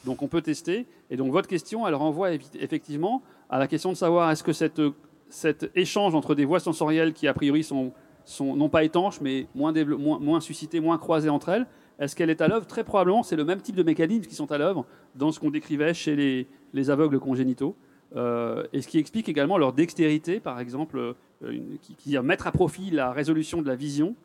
[0.06, 0.86] Donc on peut tester.
[1.10, 5.72] Et donc votre question, elle renvoie effectivement à la question de savoir est-ce que cet
[5.76, 7.92] échange entre des voies sensorielles qui a priori sont,
[8.40, 11.68] non pas étanches, mais moins, moins, suscitées, moins croisées entre elles,
[12.00, 12.68] est-ce qu'elle est à l'œuvre?
[12.68, 15.50] Très probablement, c'est le même type de mécanismes qui sont à l'œuvre dans ce qu'on
[15.50, 17.76] décrivait chez les, les aveugles congénitaux.
[18.16, 22.52] Euh, et ce qui explique également leur dextérité, par exemple, euh, qui, qui mettre à
[22.52, 24.16] profit la résolution de la vision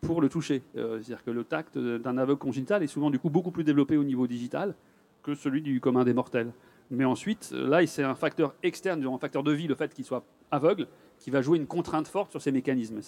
[0.00, 0.62] pour le toucher.
[0.76, 3.96] Euh, c'est-à-dire que le tact d'un aveugle congénital est souvent du coup beaucoup plus développé
[3.96, 4.74] au niveau digital
[5.22, 6.52] que celui du commun des mortels.
[6.90, 10.24] Mais ensuite, là, c'est un facteur externe, un facteur de vie, le fait qu'il soit
[10.50, 10.88] aveugle,
[11.18, 13.00] qui va jouer une contrainte forte sur ces mécanismes.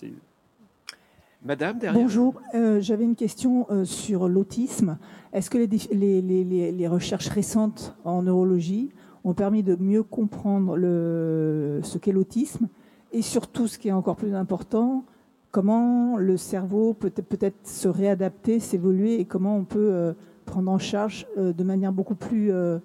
[1.44, 2.00] Madame, derrière.
[2.00, 4.98] Bonjour, euh, j'avais une question euh, sur l'autisme.
[5.32, 8.90] Est-ce que les, les, recherches récentes en neurologie
[9.24, 12.68] ont permis de mieux comprendre le, ce qu'est l'autisme
[13.12, 15.04] et surtout, ce qui est encore plus important,
[15.52, 20.12] comment le cerveau peut peut-être se réadapter, s'évoluer et comment on peut euh,
[20.46, 22.78] prendre en charge euh, de manière beaucoup plus, euh,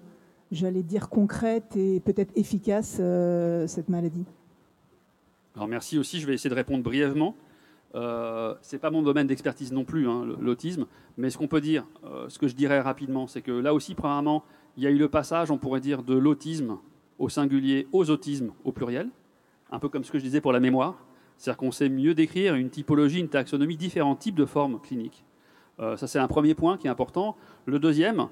[0.52, 3.00] j'allais dire, concrète et peut-être efficace
[3.66, 4.24] cette maladie.
[5.56, 7.34] Alors merci aussi, je vais essayer de répondre brièvement.
[7.94, 10.86] Euh, c'est pas mon domaine d'expertise non plus, hein, l'autisme.
[11.16, 11.84] Mais ce qu'on peut dire,
[12.28, 14.44] ce que je dirais rapidement, c'est que là aussi, premièrement,
[14.76, 16.78] il y a eu le passage, on pourrait dire, de l'autisme
[17.18, 19.08] au singulier aux autismes au pluriel,
[19.72, 21.07] un peu comme ce que je disais pour la mémoire.
[21.38, 25.24] C'est-à-dire qu'on sait mieux décrire une typologie, une taxonomie, différents types de formes cliniques.
[25.80, 27.36] Euh, ça, c'est un premier point qui est important.
[27.64, 28.28] Le deuxième,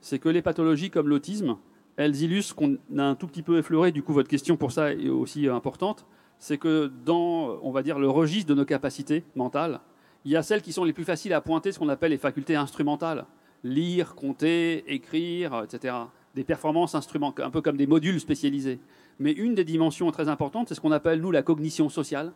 [0.00, 1.56] c'est que les pathologies comme l'autisme,
[1.96, 4.92] elles illustrent qu'on a un tout petit peu effleuré, du coup, votre question pour ça
[4.92, 6.06] est aussi importante
[6.40, 9.80] c'est que dans, on va dire, le registre de nos capacités mentales,
[10.24, 12.18] il y a celles qui sont les plus faciles à pointer, ce qu'on appelle les
[12.18, 13.26] facultés instrumentales.
[13.62, 15.94] Lire, compter, écrire, etc.
[16.34, 18.80] Des performances instruments, un peu comme des modules spécialisés.
[19.18, 22.32] Mais une des dimensions très importantes, c'est ce qu'on appelle, nous, la cognition sociale.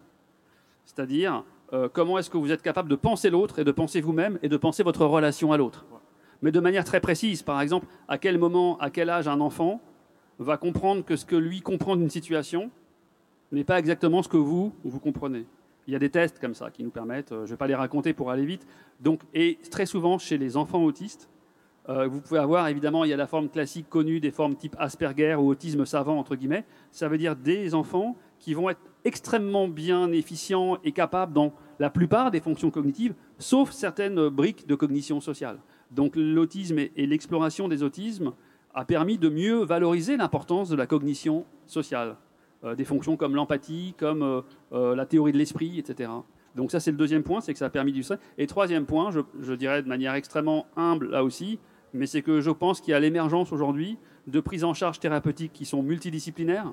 [0.84, 4.38] C'est-à-dire, euh, comment est-ce que vous êtes capable de penser l'autre et de penser vous-même
[4.42, 5.86] et de penser votre relation à l'autre?
[6.42, 7.42] Mais de manière très précise.
[7.42, 9.80] Par exemple, à quel moment, à quel âge un enfant
[10.38, 12.70] va comprendre que ce que lui comprend d'une situation,
[13.52, 15.46] n'est pas exactement ce que vous, vous comprenez?
[15.86, 17.66] Il y a des tests comme ça qui nous permettent, euh, je ne vais pas
[17.66, 18.66] les raconter pour aller vite.
[19.00, 21.28] Donc, et très souvent, chez les enfants autistes,
[21.88, 24.74] euh, vous pouvez avoir, évidemment, il y a la forme classique connue des formes type
[24.78, 26.64] Asperger ou autisme savant, entre guillemets.
[26.90, 31.90] Ça veut dire des enfants qui vont être extrêmement bien efficients et capables dans la
[31.90, 35.58] plupart des fonctions cognitives, sauf certaines briques de cognition sociale.
[35.90, 38.32] Donc l'autisme et l'exploration des autismes
[38.74, 42.16] a permis de mieux valoriser l'importance de la cognition sociale.
[42.64, 44.40] Euh, des fonctions comme l'empathie, comme euh,
[44.72, 46.10] euh, la théorie de l'esprit, etc.
[46.54, 48.18] Donc ça, c'est le deuxième point, c'est que ça a permis du ça.
[48.38, 51.58] Et troisième point, je, dirais de manière extrêmement humble là aussi,
[51.92, 55.52] mais c'est que je pense qu'il y a l'émergence aujourd'hui de prises en charge thérapeutiques
[55.52, 56.72] qui sont multidisciplinaires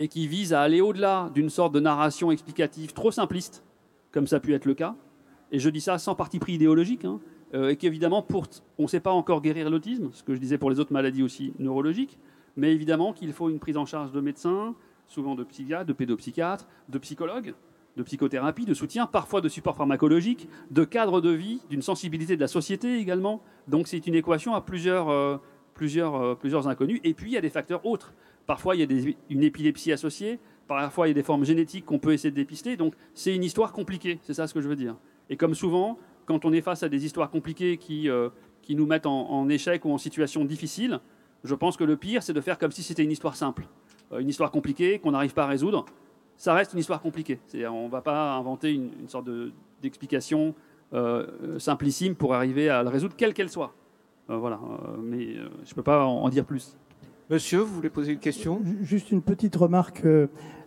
[0.00, 3.64] et qui visent à aller au-delà d'une sorte de narration explicative trop simpliste,
[4.10, 4.94] comme ça a pu être le cas.
[5.52, 7.20] Et je dis ça sans parti pris idéologique, hein,
[7.54, 8.46] et qu'évidemment, pour,
[8.78, 11.22] on ne sait pas encore guérir l'autisme, ce que je disais pour les autres maladies
[11.22, 12.18] aussi neurologiques,
[12.56, 14.74] mais évidemment qu'il faut une prise en charge de médecins,
[15.06, 17.54] souvent de psychiatres, de pédopsychiatres, de psychologues,
[17.96, 22.40] de psychothérapie, de soutien, parfois de support pharmacologique, de cadre de vie, d'une sensibilité de
[22.40, 23.42] la société également.
[23.68, 25.36] Donc c'est une équation à plusieurs, euh,
[25.74, 27.00] plusieurs, euh, plusieurs inconnus.
[27.04, 28.14] Et puis il y a des facteurs autres.
[28.46, 31.84] Parfois il y a des, une épilepsie associée, parfois il y a des formes génétiques
[31.84, 32.76] qu'on peut essayer de dépister.
[32.76, 34.96] Donc c'est une histoire compliquée, c'est ça ce que je veux dire.
[35.30, 38.28] Et comme souvent, quand on est face à des histoires compliquées qui, euh,
[38.62, 41.00] qui nous mettent en, échec ou en situation difficile,
[41.44, 43.66] je pense que le pire, c'est de faire comme si c'était une histoire simple,
[44.12, 45.84] euh, une histoire compliquée qu'on n'arrive pas à résoudre.
[46.36, 47.38] Ça reste une histoire compliquée.
[47.54, 49.28] On ne va pas inventer une, sorte
[49.80, 50.54] d'explication
[50.92, 53.74] euh, simplissime pour arriver à la résoudre, quelle qu'elle soit.
[54.28, 54.58] Voilà,
[55.02, 56.76] mais je ne peux pas en, dire plus.
[57.32, 58.60] Monsieur, vous voulez poser une question?
[58.82, 60.06] Juste une petite remarque.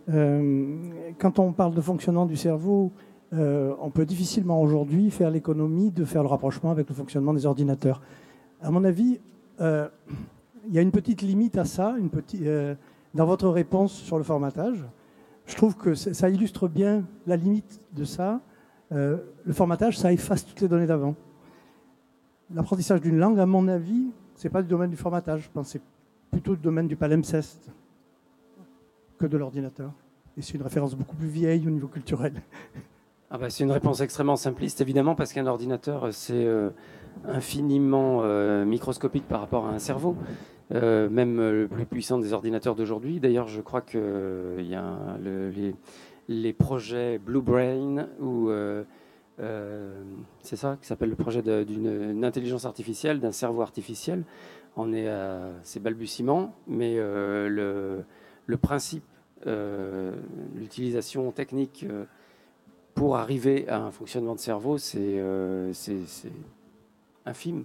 [0.08, 2.90] quand on parle de fonctionnement du cerveau,
[3.30, 8.02] on peut difficilement aujourd'hui faire l'économie de faire le rapprochement avec le fonctionnement des ordinateurs.
[8.60, 9.20] À mon avis,
[9.60, 11.94] il y a une petite limite à ça,
[12.34, 12.74] euh,
[13.14, 14.84] dans votre réponse sur le formatage.
[15.46, 18.40] Je trouve que ça illustre bien la limite de ça.
[18.90, 21.14] Euh, le formatage, ça efface toutes les données d'avant.
[22.52, 25.42] L'apprentissage d'une langue, à mon avis, c'est pas du domaine du formatage.
[25.42, 25.76] Je pense
[26.36, 27.70] plutôt du domaine du palimpseste
[29.18, 29.90] que de l'ordinateur.
[30.36, 32.34] Et c'est une référence beaucoup plus vieille au niveau culturel.
[33.30, 36.68] Ah bah, c'est une réponse extrêmement simpliste, évidemment, parce qu'un ordinateur, c'est euh,
[37.24, 38.22] infiniment
[38.66, 40.14] microscopique par rapport à un cerveau.
[40.74, 43.18] Euh, même le plus puissant des ordinateurs d'aujourd'hui.
[43.18, 45.16] D'ailleurs, je crois qu'il euh, y a
[46.28, 48.50] les, projets Blue Brain, ou
[49.38, 50.02] euh,
[50.40, 54.24] c'est ça, qui s'appelle le projet d'une intelligence artificielle, d'un cerveau artificiel.
[54.76, 58.04] On est à ses balbutiements, mais le,
[58.46, 59.04] le, principe,
[60.54, 61.86] l'utilisation technique
[62.94, 65.18] pour arriver à un fonctionnement de cerveau, c'est
[67.26, 67.64] infime.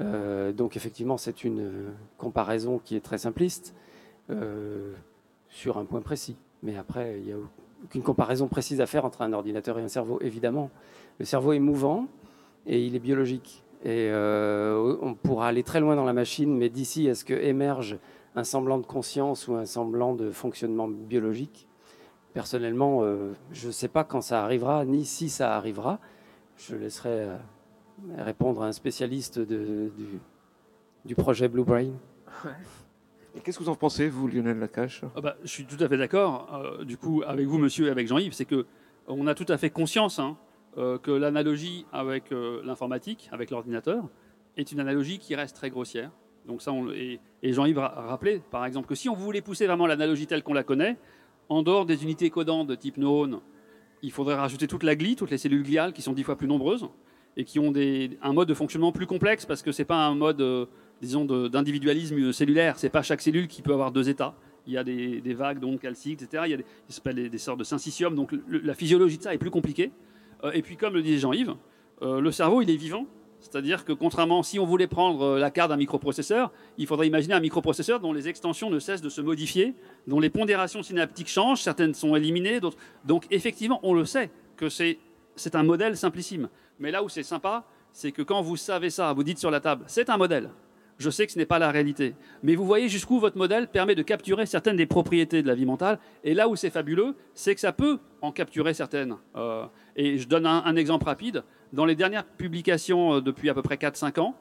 [0.00, 3.74] Euh, donc effectivement, c'est une comparaison qui est très simpliste
[4.30, 4.92] euh,
[5.48, 6.36] sur un point précis.
[6.62, 7.36] Mais après, il n'y a
[7.84, 10.70] aucune comparaison précise à faire entre un ordinateur et un cerveau, évidemment.
[11.18, 12.06] Le cerveau est mouvant
[12.66, 13.64] et il est biologique.
[13.84, 17.34] Et euh, on pourra aller très loin dans la machine, mais d'ici à ce que
[17.34, 17.98] émerge
[18.36, 21.66] un semblant de conscience ou un semblant de fonctionnement biologique,
[22.32, 23.02] personnellement,
[23.50, 25.98] je ne sais pas quand ça arrivera, ni si ça arrivera.
[26.56, 27.26] Je laisserai
[28.18, 29.90] répondre à un spécialiste de,
[31.04, 31.92] du, projet Blue Brain.
[33.34, 35.88] Et qu'est-ce que vous en pensez, vous, Lionel Lacache ah bah, Je suis tout à
[35.88, 38.66] fait d'accord, euh, du coup, avec vous, monsieur, et avec Jean-Yves, c'est que
[39.06, 40.36] on a tout à fait conscience hein,
[40.78, 44.08] euh, que l'analogie avec euh, l'informatique, avec l'ordinateur,
[44.56, 46.10] est une analogie qui reste très grossière.
[46.46, 50.26] Donc ça, et, Jean-Yves a rappelé, par exemple, que si on voulait pousser vraiment l'analogie
[50.26, 50.96] telle qu'on la connaît,
[51.48, 53.40] en dehors des unités codantes de type neurone,
[54.02, 56.48] il faudrait rajouter toute la glie, toutes les cellules gliales qui sont dix fois plus
[56.48, 56.88] nombreuses
[57.36, 57.72] et qui ont
[58.22, 60.66] un mode de fonctionnement plus complexe parce que c'est pas un mode, euh,
[61.00, 62.78] disons, d'individualisme cellulaire.
[62.78, 64.34] C'est pas chaque cellule qui peut avoir deux états.
[64.66, 66.44] il y a des, vagues donc calciques, etc.
[66.46, 69.92] Il y a des, sortes de syncytium, donc la physiologie de ça est plus compliquée.
[70.44, 71.54] Euh, et puis, comme le disait Jean-Yves,
[72.02, 73.06] euh, le cerveau, il est vivant.
[73.40, 77.34] C'est-à-dire que contrairement, si on voulait prendre euh, la carte d'un microprocesseur, il faudrait imaginer
[77.34, 79.74] un microprocesseur dont les extensions ne cessent de se modifier,
[80.06, 82.78] dont les pondérations synaptiques changent, certaines sont éliminées, d'autres.
[83.04, 86.48] Donc effectivement, on le sait que c'est un modèle simplissime.
[86.78, 89.58] Mais là où c'est sympa, c'est que quand vous savez ça, vous dites sur la
[89.58, 90.50] table, c'est un modèle.
[90.98, 92.14] Je sais que ce n'est pas la réalité.
[92.44, 95.66] Mais vous voyez jusqu'où votre modèle permet de capturer certaines des propriétés de la vie
[95.66, 95.98] mentale.
[96.22, 99.16] Et là où c'est fabuleux, c'est que ça peut en capturer certaines.
[99.96, 101.44] Et je donne un, exemple rapide.
[101.72, 104.34] Dans les dernières publications euh, depuis à peu près 4-5 ans,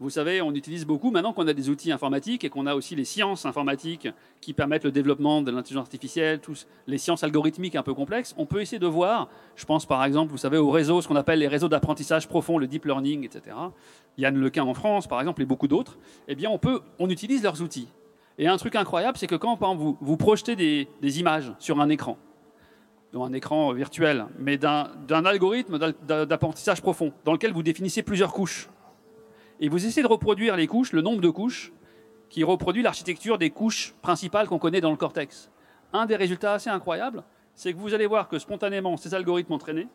[0.00, 2.96] vous savez, on utilise beaucoup, maintenant qu'on a des outils informatiques et qu'on a aussi
[2.96, 4.08] les sciences informatiques
[4.40, 8.44] qui permettent le développement de l'intelligence artificielle, tous les sciences algorithmiques un peu complexes, on
[8.44, 11.38] peut essayer de voir, je pense par exemple, vous savez, aux réseaux, ce qu'on appelle
[11.38, 13.56] les réseaux d'apprentissage profond, le deep learning, etc.
[14.18, 15.96] Yann Lequin en France, par exemple, et beaucoup d'autres,
[16.26, 17.88] eh bien, on, peut, on utilise leurs outils.
[18.36, 22.18] Et un truc incroyable, c'est que quand vous, vous projetez des, images sur un écran,
[23.22, 28.68] un écran virtuel, mais d'un algorithme d'apprentissage profond, dans lequel vous définissez plusieurs couches
[29.60, 31.72] et vous essayez de reproduire les couches, le nombre de couches,
[32.28, 35.50] qui reproduit l'architecture des couches principales qu'on connaît dans le cortex.
[35.92, 37.22] Un des résultats assez incroyables,
[37.54, 39.86] c'est que vous allez voir que spontanément, ces algorithmes entraînés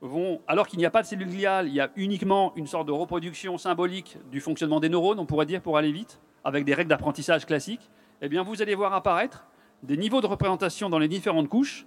[0.00, 2.86] vont, alors qu'il n'y a pas de cellules gliales, il y a uniquement une sorte
[2.86, 6.74] de reproduction symbolique du fonctionnement des neurones, on pourrait dire, pour aller vite, avec des
[6.74, 7.90] règles d'apprentissage classiques,
[8.22, 9.46] eh bien, vous allez voir apparaître
[9.82, 11.86] des niveaux de représentation dans les différentes couches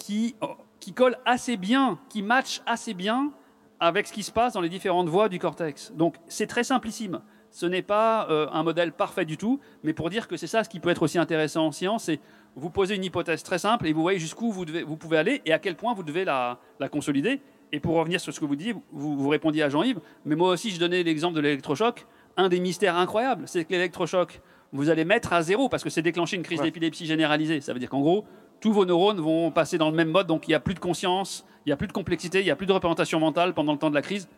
[0.00, 0.34] qui,
[0.80, 3.30] qui collent assez bien, qui matchent assez bien
[3.78, 5.92] avec ce qui se passe dans les différentes voies du cortex.
[5.94, 7.20] Donc c'est très simplissime.
[7.50, 10.64] Ce n'est pas euh, un modèle parfait du tout, mais pour dire que c'est ça
[10.64, 12.20] ce qui peut être aussi intéressant en science, c'est
[12.56, 15.52] vous posez une hypothèse très simple et vous voyez jusqu'où vous, vous pouvez aller et
[15.52, 16.58] à quel point vous devez la,
[16.90, 17.40] consolider.
[17.72, 20.50] Et pour revenir sur ce que vous dites, vous, vous répondiez à Jean-Yves, mais moi
[20.50, 22.06] aussi je donnais l'exemple de l'électrochoc.
[22.36, 24.40] Un des mystères incroyables, c'est que l'électrochoc,
[24.72, 27.60] vous allez mettre à zéro parce que c'est déclencher une crise d'épilepsie généralisée.
[27.60, 28.24] Ça veut dire qu'en gros,
[28.60, 30.80] tous vos neurones vont passer dans le même mode, donc il n'y a plus de
[30.80, 33.72] conscience, il n'y a plus de complexité, il n'y a plus de représentation mentale pendant
[33.72, 34.28] le temps de la crise.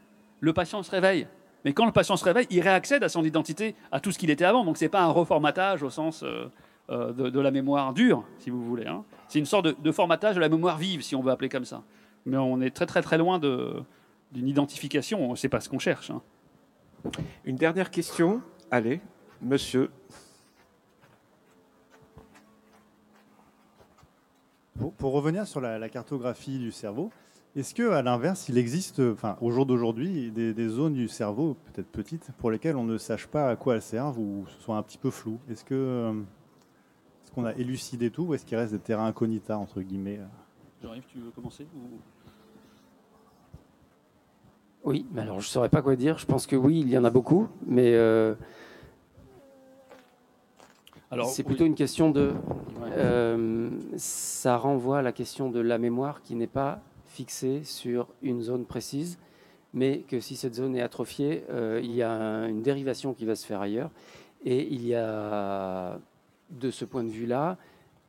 [0.41, 1.27] Le patient se réveille.
[1.65, 4.31] Mais quand le patient se réveille, il réaccède à son identité, à tout ce qu'il
[4.31, 4.65] était avant.
[4.65, 6.51] Donc ce n'est pas un reformatage au sens euh,
[6.91, 8.87] euh, de, la mémoire dure, si vous voulez.
[8.87, 9.05] Hein.
[9.29, 11.83] C'est une sorte de, formatage de la mémoire vive, si on veut appeler comme ça.
[12.27, 16.11] Mais on est très très très loin d'une identification, c'est pas ce qu'on cherche.
[16.11, 16.21] Hein.
[17.45, 18.43] Une dernière question.
[18.71, 19.01] Allez,
[19.41, 19.91] monsieur.
[24.79, 27.11] Pour, revenir sur la, cartographie du cerveau,
[27.55, 31.89] est-ce que, à l'inverse, il existe, enfin, au jour d'aujourd'hui, des, zones du cerveau, peut-être
[31.89, 34.83] petites, pour lesquelles on ne sache pas à quoi elles servent ou ce soit un
[34.83, 35.39] petit peu flou?
[35.51, 36.13] Est-ce que, euh,
[37.23, 40.21] est-ce qu'on a élucidé tout ou est-ce qu'il reste des terrains incognita entre guillemets
[40.83, 41.67] Jean-Yves, tu veux commencer
[44.85, 46.19] Oui, mais alors je ne saurais pas quoi dire.
[46.19, 48.35] Je pense que oui, il y en a beaucoup, mais euh,
[51.25, 52.33] c'est plutôt une question de.
[52.97, 58.43] Euh, ça renvoie à la question de la mémoire qui n'est pas fixée sur une
[58.43, 59.19] zone précise,
[59.75, 62.13] mais que si cette zone est atrophiée, euh, il y a
[62.49, 63.91] une dérivation qui va se faire ailleurs.
[64.45, 65.99] Et il y a,
[66.51, 67.57] de ce point de vue-là,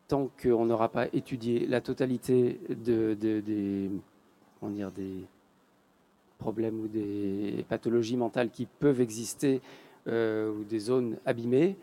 [0.08, 3.90] tant qu'on n'aura pas étudié la totalité de, des,
[4.64, 5.26] dire, des
[6.40, 9.62] problèmes ou des pathologies mentales qui peuvent exister
[10.08, 11.78] euh, ou des zones abîmées,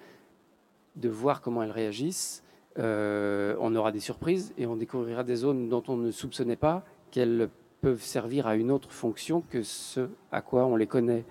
[0.97, 2.43] de voir comment elles réagissent.
[2.79, 6.85] Euh, on aura des surprises et on découvrira des zones dont on ne soupçonnait pas
[7.11, 7.49] qu'elles
[7.81, 11.25] peuvent servir à une autre fonction que ce à quoi on les connaît.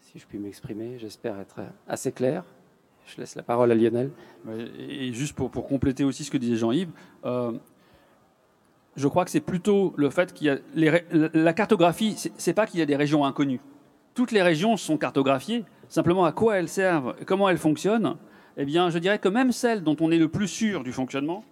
[0.00, 2.44] Si je puis m'exprimer, j'espère être assez clair.
[3.06, 4.10] Je laisse la parole à Lionel.
[4.78, 6.90] Et juste pour, compléter aussi ce que disait Jean-Yves,
[7.24, 7.52] euh,
[8.96, 10.58] je crois que c'est plutôt le fait qu'il y a
[11.32, 13.60] la cartographie, c'est pas qu'il y a des régions inconnues.
[14.14, 15.64] Toutes les régions sont cartographiées.
[15.88, 18.16] Simplement, à quoi elles servent, comment elles fonctionnent,
[18.58, 21.44] eh bien, je dirais que même celles dont on est le plus sûr du fonctionnement,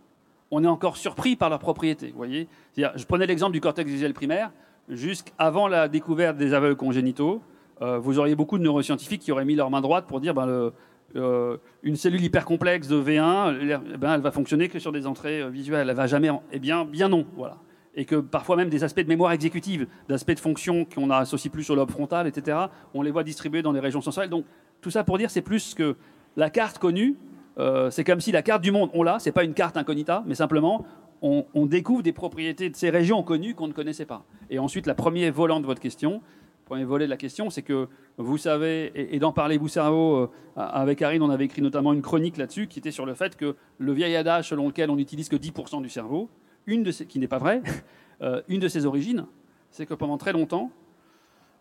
[0.51, 2.13] on est encore surpris par leurs propriétés.
[2.17, 4.51] voyez Je prenais l'exemple du cortex visuel primaire.
[4.89, 7.43] Jusqu'avant la découverte des aveugles congénitaux,
[7.81, 10.73] euh, vous auriez beaucoup de neuroscientifiques qui auraient mis leur main droite pour dire ben,
[11.15, 15.43] euh, une cellule hypercomplexe de V1, eh ben, elle va fonctionner que sur des entrées
[15.43, 15.89] euh, visuelles.
[15.89, 16.31] Elle va jamais.
[16.53, 17.25] Eh bien, bien non.
[17.37, 17.59] Voilà.
[17.95, 21.71] Et que parfois même des aspects de mémoire exécutive, d'aspects de fonction qu'on associe plus
[21.71, 22.59] au lobe frontal, etc.,
[22.95, 24.31] on les voit distribués dans les régions sensorielles.
[24.31, 24.45] Donc
[24.81, 25.97] tout ça pour dire, c'est plus que
[26.37, 27.17] la carte connue,
[27.59, 30.23] euh, c'est comme si la carte du monde, on l'a, c'est pas une carte incognita,
[30.27, 30.85] mais simplement
[31.23, 34.25] on, découvre des propriétés de ces régions connues qu'on ne connaissait pas.
[34.51, 36.21] Et ensuite, la première volant de votre question,
[36.65, 40.31] premier volet de la question, c'est que vous savez, et, d'en parler vous cerveau, euh,
[40.57, 43.57] avec Karine, on avait écrit notamment une chronique là-dessus qui était sur le fait que
[43.79, 46.29] le vieil adage selon lequel on n'utilise que 10% du cerveau,
[46.67, 47.63] une de qui n'est pas vrai,
[48.23, 49.27] euh, une de ses origines,
[49.71, 50.71] c'est que pendant très longtemps,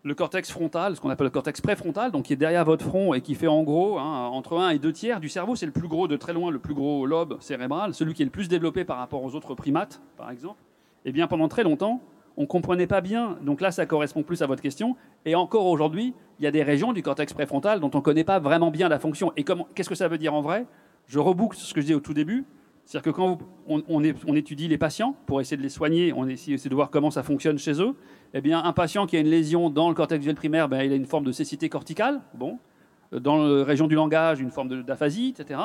[0.05, 3.15] le cortex frontal, ce qu'on appelle le cortex préfrontal, donc qui est derrière votre front
[3.15, 5.55] et qui fait en gros hein, entre 1 et 2 tiers du cerveau.
[5.55, 8.25] C'est le plus gros, de très loin, le plus gros lobe cérébral, celui qui est
[8.25, 10.61] le plus développé par rapport aux autres primates, par exemple.
[11.05, 12.01] Et eh bien, pendant très longtemps,
[12.37, 13.37] on ne comprenait pas bien.
[13.41, 14.95] Donc là, ça correspond plus à votre question.
[15.25, 18.23] Et encore aujourd'hui, il y a des régions du cortex préfrontal dont on ne connaît
[18.23, 19.33] pas vraiment bien la fonction.
[19.37, 20.67] Et qu'est-ce que ça veut dire en vrai?
[21.07, 22.45] Je reboucle ce que je dis au tout début.
[22.85, 26.75] C'est-à-dire que quand on, étudie les patients pour essayer de les soigner, on essaie de
[26.75, 27.95] voir comment ça fonctionne chez eux.
[28.35, 30.91] Eh bien, un patient qui a une lésion dans le cortex visuel primaire, ben, il
[30.91, 32.21] a une forme de cécité corticale.
[32.35, 32.59] Bon.
[33.11, 35.59] Dans la région du langage, une forme d'aphasie, etc.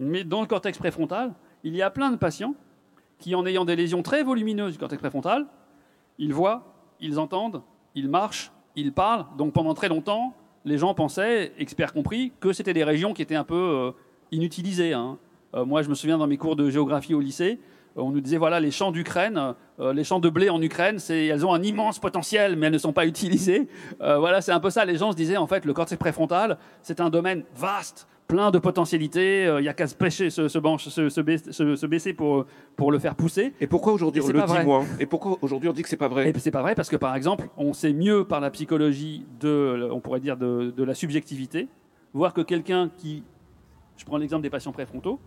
[0.00, 2.54] Mais dans le cortex préfrontal, il y a plein de patients
[3.18, 5.46] qui, en ayant des lésions très volumineuses du cortex préfrontal,
[6.18, 7.62] ils voient, ils entendent,
[7.94, 9.26] ils marchent, ils parlent.
[9.38, 13.34] Donc pendant très longtemps, les gens pensaient, experts compris, que c'était des régions qui étaient
[13.36, 13.90] un peu euh,
[14.32, 14.92] inutilisées.
[14.92, 15.18] Hein.
[15.54, 17.60] Euh, moi, je me souviens dans mes cours de géographie au lycée,
[17.96, 20.98] euh, on nous disait voilà les champs d'Ukraine, euh, les champs de blé en Ukraine,
[20.98, 23.68] c'est elles ont un immense potentiel, mais elles ne sont pas utilisées.
[24.00, 24.84] voilà, c'est un peu ça.
[24.84, 28.58] Les gens se disaient en fait le cortex préfrontal, c'est un domaine vaste, plein de
[28.58, 29.44] potentialités.
[29.58, 33.52] Il n'y a qu'à se pêcher, se, se, baisser, pour, pour le faire pousser.
[33.60, 34.84] Et pourquoi aujourd'hui on le dit moins?
[34.98, 36.30] Et pourquoi aujourd'hui on dit que c'est pas vrai?
[36.30, 39.88] Et c'est pas vrai parce que par exemple, on sait mieux par la psychologie de,
[39.92, 41.68] on pourrait dire de, de la subjectivité,
[42.12, 43.22] voir que quelqu'un qui,
[43.96, 45.20] je prends l'exemple des patients préfrontaux,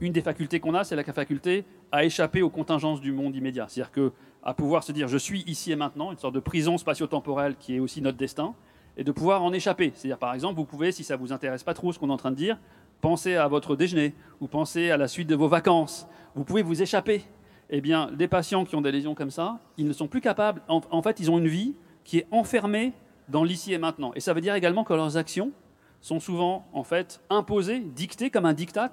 [0.00, 3.66] une des facultés qu'on a, c'est la faculté à échapper aux contingences du monde immédiat.
[3.68, 4.12] C'est-à-dire que
[4.42, 7.76] à pouvoir se dire je suis ici et maintenant, une sorte de prison spatio-temporelle qui
[7.76, 8.54] est aussi notre destin,
[8.96, 9.92] et de pouvoir en échapper.
[9.94, 12.16] C'est-à-dire par exemple, vous pouvez, si ça vous intéresse pas trop ce qu'on est en
[12.16, 12.58] train de dire,
[13.00, 16.06] penser à votre déjeuner ou penser à la suite de vos vacances.
[16.34, 17.24] Vous pouvez vous échapper.
[17.70, 20.60] Eh bien, des patients qui ont des lésions comme ça, ils ne sont plus capables.
[20.68, 22.92] En, en fait, ils ont une vie qui est enfermée
[23.28, 24.12] dans l'ici et maintenant.
[24.16, 25.52] Et ça veut dire également que leurs actions
[26.00, 28.90] sont souvent en fait imposées, dictées comme un diktat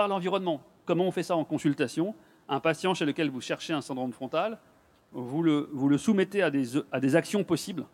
[0.00, 0.62] par l'environnement.
[0.86, 2.14] Comment on fait ça en consultation?
[2.48, 4.58] Un patient chez lequel vous cherchez un syndrome frontal,
[5.12, 7.84] vous le, soumettez à des, actions possibles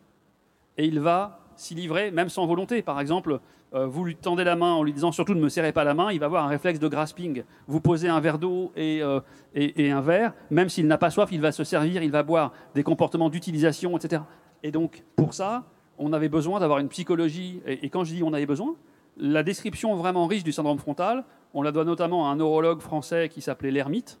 [0.77, 2.81] et il va s'y livrer, même sans volonté.
[2.81, 3.41] Par exemple,
[3.73, 5.93] euh, vous lui tendez la main en lui disant surtout ne me serrez pas la
[5.93, 7.43] main, il va avoir un réflexe de grasping.
[7.67, 9.19] Vous posez un verre d'eau et, euh,
[9.53, 12.53] et, un verre, même s'il n'a pas soif, il va se servir, il va boire
[12.73, 14.21] des comportements d'utilisation, etc.
[14.63, 15.65] Et donc, pour ça,
[15.97, 17.61] on avait besoin d'avoir une psychologie.
[17.65, 18.77] et, quand je dis on avait besoin,
[19.17, 21.25] la description vraiment riche du syndrome frontal,
[21.57, 24.19] on la doit notamment à un neurologue français qui s'appelait L'Ermite,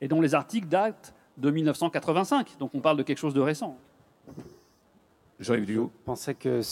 [0.00, 2.56] et dont les articles datent de 1985.
[2.58, 3.76] Donc on parle de quelque chose de récent.
[5.40, 6.62] Jean-Yves Je pensais que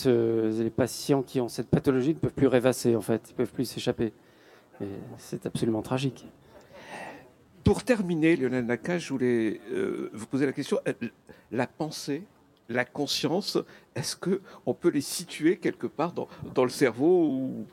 [0.62, 3.28] les patients qui ont cette pathologie ne peuvent plus rêvasser, en fait.
[3.28, 4.14] Ils ne peuvent plus s'échapper.
[5.18, 6.26] C'est absolument tragique.
[7.62, 10.78] Pour terminer, Lionel Nakache, je voulais euh, vous poser la question.
[10.88, 10.94] Euh,
[11.52, 12.24] la pensée
[12.70, 13.58] la conscience,
[13.96, 17.66] est-ce qu'on peut les situer quelque part dans, dans le cerveau ou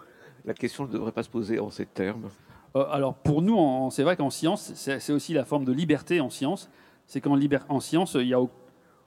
[0.47, 2.29] la question ne devrait pas se poser en ces termes
[2.75, 6.29] euh, Alors pour nous, c'est vrai qu'en science, c'est aussi la forme de liberté en
[6.29, 6.71] science.
[7.05, 7.37] C'est qu'en
[7.69, 8.39] en science, il n'y a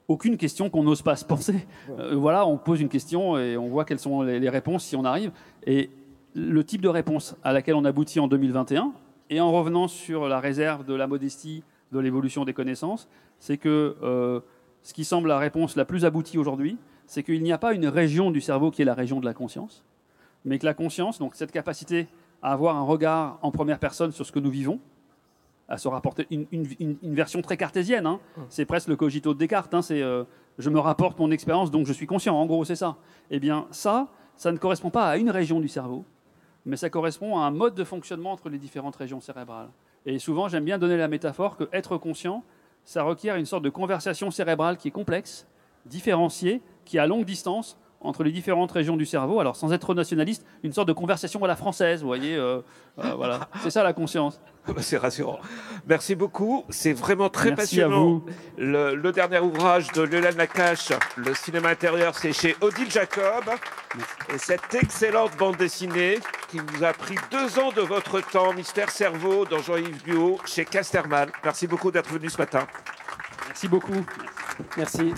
[0.07, 1.67] aucune question qu'on n'ose pas se penser.
[1.91, 5.05] Euh, voilà, on pose une question et on voit quelles sont les, réponses si on
[5.05, 5.33] arrive.
[5.67, 5.91] Et
[6.35, 8.93] le type de réponse à laquelle on aboutit en 2021,
[9.31, 11.63] et en revenant sur la réserve de la modestie
[11.93, 14.41] de l'évolution des connaissances, c'est que euh,
[14.83, 16.77] ce qui semble la réponse la plus aboutie aujourd'hui,
[17.07, 19.35] c'est qu'il n'y a pas une région du cerveau qui est la région de la
[19.35, 19.85] conscience,
[20.45, 22.09] mais que la conscience, donc cette capacité
[22.43, 24.81] à avoir un regard en première personne sur ce que nous vivons,
[25.69, 28.19] à se rapporter une, version très cartésienne, hein.
[28.37, 28.41] mmh.
[28.49, 29.83] c'est presque le cogito de Descartes, hein.
[29.83, 30.25] c'est euh,
[30.59, 32.97] je me rapporte mon expérience, donc je suis conscient, en gros c'est ça.
[33.31, 36.05] Eh bien ça, ça ne correspond pas à une région du cerveau,
[36.67, 39.69] mais ça correspond à un mode de fonctionnement entre les différentes régions cérébrales.
[40.07, 42.43] Et souvent j'aime bien donner la métaphore que être conscient,
[42.85, 45.47] ça requiert une sorte de conversation cérébrale qui est complexe,
[45.87, 49.41] différenciée, qui à longue distance entre les différentes régions du cerveau.
[49.41, 52.35] Alors, sans être nationaliste, une sorte de conversation à la française, vous voyez.
[52.35, 52.61] Euh,
[52.99, 54.41] euh, voilà, c'est ça la conscience.
[54.79, 55.41] C'est rassurant.
[55.87, 56.65] Merci beaucoup.
[56.69, 58.23] C'est vraiment très passionnant.
[58.57, 63.45] Le, dernier ouvrage de Lionel Nakache, Le cinéma intérieur, c'est chez Odile Jacob.
[64.33, 66.19] Et cette excellente bande dessinée
[66.51, 70.65] qui vous a pris deux ans de votre temps, Mystère Cerveau, dans Jean-Yves Duo, chez
[70.65, 71.31] Casterman.
[71.43, 72.67] Merci beaucoup d'être venu ce matin.
[73.49, 74.05] Merci beaucoup.
[74.77, 75.13] Merci.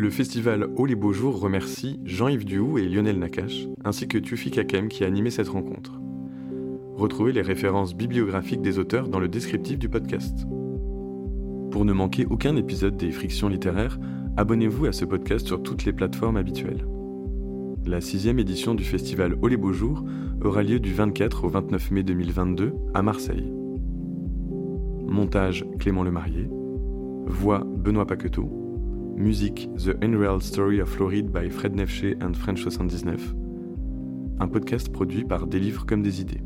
[0.00, 4.50] Le festival Haut les Beaux Jours remercie Jean-Yves Duhou et Lionel Nakache, ainsi que Tufi
[4.50, 6.00] Kakem qui a animé cette rencontre.
[6.94, 10.46] Retrouvez les références bibliographiques des auteurs dans le descriptif du podcast.
[11.72, 13.98] Pour ne manquer aucun épisode des Frictions littéraires,
[14.36, 16.86] abonnez-vous à ce podcast sur toutes les plateformes habituelles.
[17.84, 20.04] La sixième édition du festival Haut les Beaux Jours
[20.44, 23.57] aura lieu du 24 au 29 mai 2022 à Marseille.
[25.08, 26.48] Montage Clément Lemarié.
[27.26, 28.48] Voix Benoît Paqueteau.
[29.16, 33.34] Musique The Unreal Story of Floride by Fred Nefché and French 79.
[34.38, 36.42] Un podcast produit par Des livres comme des idées.